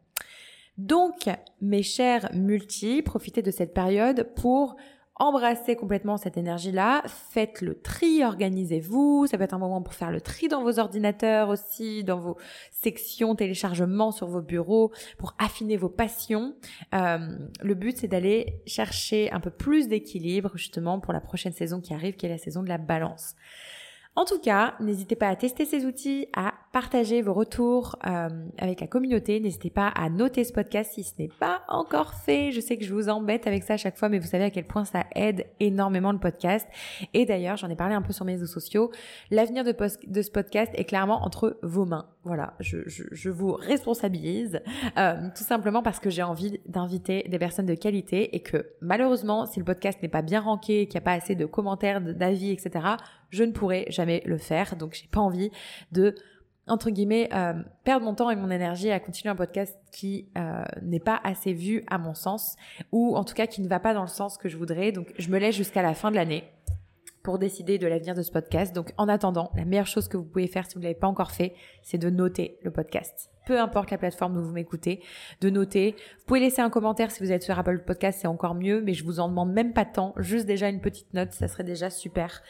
Donc, 0.79 1.31
mes 1.63 1.83
chers 1.83 2.29
multi, 2.35 3.01
profitez 3.01 3.41
de 3.41 3.51
cette 3.51 3.73
période 3.73 4.29
pour 4.37 4.77
embrassez 5.19 5.77
complètement 5.77 6.19
cette 6.19 6.37
énergie-là, 6.37 7.03
faites 7.07 7.63
le 7.63 7.75
tri, 7.75 8.23
organisez-vous, 8.23 9.27
ça 9.27 9.39
peut 9.39 9.45
être 9.45 9.55
un 9.55 9.59
moment 9.59 9.81
pour 9.81 9.95
faire 9.95 10.11
le 10.11 10.21
tri 10.21 10.49
dans 10.49 10.63
vos 10.63 10.79
ordinateurs 10.79 11.49
aussi, 11.49 12.05
dans 12.05 12.19
vos 12.19 12.37
sections 12.71 13.35
téléchargement 13.35 14.13
sur 14.13 14.27
vos 14.27 14.43
bureaux, 14.43 14.93
pour 15.19 15.35
affiner 15.39 15.77
vos 15.77 15.89
passions. 15.89 16.55
Euh, 16.95 17.19
le 17.63 17.75
but, 17.75 17.97
c'est 17.97 18.09
d'aller 18.09 18.61
chercher 18.67 19.33
un 19.33 19.41
peu 19.41 19.51
plus 19.51 19.89
d'équilibre 19.89 20.53
justement 20.55 21.01
pour 21.01 21.13
la 21.13 21.21
prochaine 21.21 21.53
saison 21.53 21.81
qui 21.81 21.95
arrive, 21.95 22.17
qui 22.17 22.27
est 22.27 22.31
la 22.31 22.39
saison 22.39 22.63
de 22.63 22.69
la 22.69 22.79
balance. 22.79 23.35
En 24.17 24.25
tout 24.25 24.39
cas, 24.39 24.75
n'hésitez 24.81 25.15
pas 25.15 25.29
à 25.29 25.37
tester 25.37 25.67
ces 25.67 25.85
outils, 25.85 26.27
partager 26.77 27.23
vos 27.23 27.33
retours 27.33 27.97
euh, 28.07 28.29
avec 28.59 28.83
la 28.83 28.87
communauté. 28.87 29.41
N'hésitez 29.41 29.71
pas 29.71 29.89
à 29.89 30.11
noter 30.11 30.45
ce 30.45 30.53
podcast 30.53 30.93
si 30.93 31.05
ce 31.05 31.15
n'est 31.19 31.31
pas 31.41 31.63
encore 31.69 32.13
fait. 32.13 32.53
Je 32.53 32.61
sais 32.61 32.77
que 32.77 32.85
je 32.85 32.93
vous 32.93 33.09
embête 33.09 33.47
avec 33.47 33.63
ça 33.63 33.75
à 33.75 33.77
chaque 33.79 33.97
fois, 33.97 34.11
mais 34.11 34.19
vous 34.19 34.27
savez 34.27 34.45
à 34.45 34.51
quel 34.51 34.67
point 34.67 34.85
ça 34.85 35.07
aide 35.15 35.47
énormément 35.59 36.13
le 36.13 36.19
podcast. 36.19 36.69
Et 37.15 37.25
d'ailleurs, 37.25 37.57
j'en 37.57 37.71
ai 37.71 37.77
parlé 37.77 37.95
un 37.95 38.03
peu 38.03 38.13
sur 38.13 38.27
mes 38.27 38.33
réseaux 38.33 38.45
sociaux. 38.45 38.93
L'avenir 39.31 39.65
de, 39.65 39.73
ce 40.21 40.31
podcast 40.31 40.71
est 40.75 40.85
clairement 40.85 41.25
entre 41.25 41.57
vos 41.63 41.87
mains. 41.87 42.11
Voilà, 42.25 42.53
je, 42.61 42.87
je, 42.87 43.05
je 43.11 43.31
vous 43.31 43.53
responsabilise 43.53 44.61
euh, 44.99 45.15
tout 45.35 45.45
simplement 45.45 45.83
parce 45.83 45.99
que 45.99 46.11
j'ai 46.11 46.25
envie 46.25 46.61
d'inviter 46.67 47.25
des 47.27 47.39
personnes 47.39 47.65
de 47.65 47.75
qualité 47.75 48.37
et 48.37 48.41
que 48.41 48.67
malheureusement, 48.83 49.47
si 49.47 49.61
le 49.61 49.65
podcast 49.65 50.03
n'est 50.03 50.11
pas 50.11 50.21
bien 50.21 50.43
ranké, 50.43 50.89
qu'il 50.89 50.99
n'y 50.99 51.05
a 51.05 51.07
pas 51.07 51.13
assez 51.13 51.37
de 51.37 51.47
commentaires, 51.47 52.03
d'avis, 52.03 52.51
etc., 52.51 52.85
je 53.31 53.45
ne 53.45 53.53
pourrai 53.53 53.87
jamais 53.89 54.23
le 54.27 54.37
faire. 54.37 54.77
Donc 54.77 54.93
j'ai 54.93 55.09
pas 55.09 55.21
envie 55.21 55.51
de 55.93 56.15
entre 56.67 56.91
guillemets, 56.91 57.29
euh, 57.33 57.55
perdre 57.85 58.05
mon 58.05 58.15
temps 58.15 58.31
et 58.31 58.37
mon 58.37 58.51
énergie 58.51 58.91
à 58.91 59.01
continuer 59.01 59.31
un 59.31 59.37
podcast 59.37 59.77
qui 59.93 60.29
euh, 60.37 60.65
n'est 60.83 61.01
pas 61.01 61.21
assez 61.23 61.53
vu 61.53 61.85
à 61.89 61.99
mon 61.99 62.15
sens, 62.15 62.57
ou 62.93 63.17
en 63.17 63.25
tout 63.25 63.35
cas 63.35 63.47
qui 63.47 63.61
ne 63.61 63.69
va 63.69 63.79
pas 63.79 63.95
dans 63.95 64.03
le 64.03 64.09
sens 64.09 64.37
que 64.37 64.49
je 64.49 64.57
voudrais. 64.57 64.93
Donc 64.93 65.13
je 65.19 65.29
me 65.31 65.39
laisse 65.39 65.55
jusqu'à 65.55 65.83
la 65.83 65.95
fin 65.95 66.11
de 66.11 66.17
l'année 66.17 66.45
pour 67.27 67.41
décider 67.41 67.77
de 67.77 67.89
l'avenir 67.89 68.15
de 68.15 68.23
ce 68.23 68.31
podcast. 68.31 68.73
Donc 68.73 68.93
en 68.99 69.09
attendant, 69.09 69.51
la 69.57 69.65
meilleure 69.65 69.89
chose 69.89 70.07
que 70.07 70.17
vous 70.17 70.23
pouvez 70.23 70.47
faire 70.47 70.65
si 70.65 70.75
vous 70.75 70.79
ne 70.79 70.85
l'avez 70.85 70.95
pas 70.95 71.09
encore 71.09 71.33
fait, 71.33 71.55
c'est 71.83 71.99
de 71.99 72.09
noter 72.09 72.57
le 72.63 72.71
podcast. 72.71 73.33
Peu 73.47 73.59
importe 73.59 73.91
la 73.91 73.99
plateforme 73.99 74.37
où 74.37 74.43
vous 74.45 74.53
m'écoutez, 74.53 75.03
de 75.41 75.51
noter. 75.51 75.97
Vous 76.21 76.25
pouvez 76.27 76.39
laisser 76.39 76.63
un 76.63 76.71
commentaire 76.71 77.11
si 77.11 77.25
vous 77.25 77.33
êtes 77.33 77.43
sur 77.43 77.59
Apple 77.59 77.83
Podcast, 77.85 78.21
c'est 78.23 78.29
encore 78.29 78.55
mieux, 78.55 78.81
mais 78.81 78.95
je 78.95 79.03
vous 79.03 79.19
en 79.19 79.29
demande 79.29 79.53
même 79.53 79.73
pas 79.73 79.85
tant, 79.85 80.15
juste 80.19 80.47
déjà 80.47 80.69
une 80.69 80.81
petite 80.81 81.13
note, 81.15 81.33
ça 81.33 81.49
serait 81.49 81.65
déjà 81.65 81.91
super. 81.91 82.43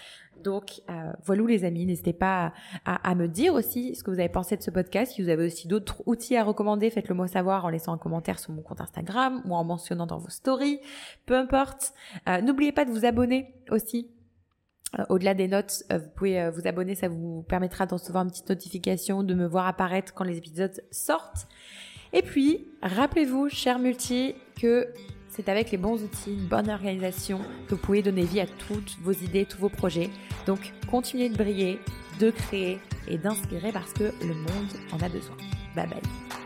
Donc 0.44 0.82
euh, 0.90 1.12
voilà 1.24 1.44
les 1.44 1.64
amis, 1.64 1.86
n'hésitez 1.86 2.12
pas 2.12 2.52
à, 2.84 3.14
me 3.14 3.28
dire 3.28 3.54
aussi 3.54 3.94
ce 3.94 4.04
que 4.04 4.10
vous 4.10 4.20
avez 4.20 4.28
pensé 4.28 4.58
de 4.58 4.62
ce 4.62 4.70
podcast. 4.70 5.12
Si 5.12 5.22
vous 5.22 5.30
avez 5.30 5.46
aussi 5.46 5.68
d'autres 5.68 6.02
outils 6.04 6.36
à 6.36 6.44
recommander, 6.44 6.90
faites-le 6.90 7.14
moi 7.14 7.28
savoir 7.28 7.64
en 7.64 7.70
laissant 7.70 7.94
un 7.94 7.98
commentaire 7.98 8.38
sur 8.38 8.52
mon 8.52 8.60
compte 8.60 8.82
Instagram 8.82 9.40
ou 9.46 9.54
en 9.54 9.64
mentionnant 9.64 10.06
dans 10.06 10.18
vos 10.18 10.28
stories, 10.28 10.80
peu 11.24 11.34
importe. 11.34 11.94
Euh, 12.28 12.42
n'oubliez 12.42 12.72
pas 12.72 12.84
de 12.84 12.90
vous 12.90 13.06
abonner 13.06 13.54
aussi 13.70 14.10
au-delà 15.08 15.34
des 15.34 15.48
notes, 15.48 15.84
euh, 15.92 15.98
vous 15.98 16.08
pouvez 16.14 16.40
euh, 16.40 16.50
vous 16.50 16.66
abonner, 16.66 16.94
ça 16.94 17.08
vous 17.08 17.44
permettra 17.48 17.86
d'en 17.86 17.96
recevoir 17.96 18.24
une 18.24 18.30
petite 18.30 18.48
notification, 18.48 19.22
de 19.22 19.34
me 19.34 19.46
voir 19.46 19.66
apparaître 19.66 20.14
quand 20.14 20.24
les 20.24 20.38
épisodes 20.38 20.82
sortent. 20.90 21.46
Et 22.12 22.22
puis, 22.22 22.68
rappelez-vous, 22.82 23.48
cher 23.48 23.78
multi, 23.78 24.34
que 24.60 24.88
c'est 25.28 25.48
avec 25.48 25.70
les 25.70 25.76
bons 25.76 26.02
outils, 26.02 26.32
une 26.32 26.46
bonne 26.46 26.70
organisation, 26.70 27.40
que 27.68 27.74
vous 27.74 27.80
pouvez 27.80 28.02
donner 28.02 28.24
vie 28.24 28.40
à 28.40 28.46
toutes 28.46 28.96
vos 29.02 29.12
idées, 29.12 29.44
tous 29.44 29.58
vos 29.58 29.68
projets. 29.68 30.08
Donc, 30.46 30.72
continuez 30.90 31.28
de 31.28 31.36
briller, 31.36 31.78
de 32.20 32.30
créer 32.30 32.78
et 33.08 33.18
d'inspirer 33.18 33.72
parce 33.72 33.92
que 33.92 34.04
le 34.22 34.34
monde 34.34 34.72
en 34.92 35.04
a 35.04 35.08
besoin. 35.08 35.36
Bye 35.74 35.88
bye. 35.88 36.45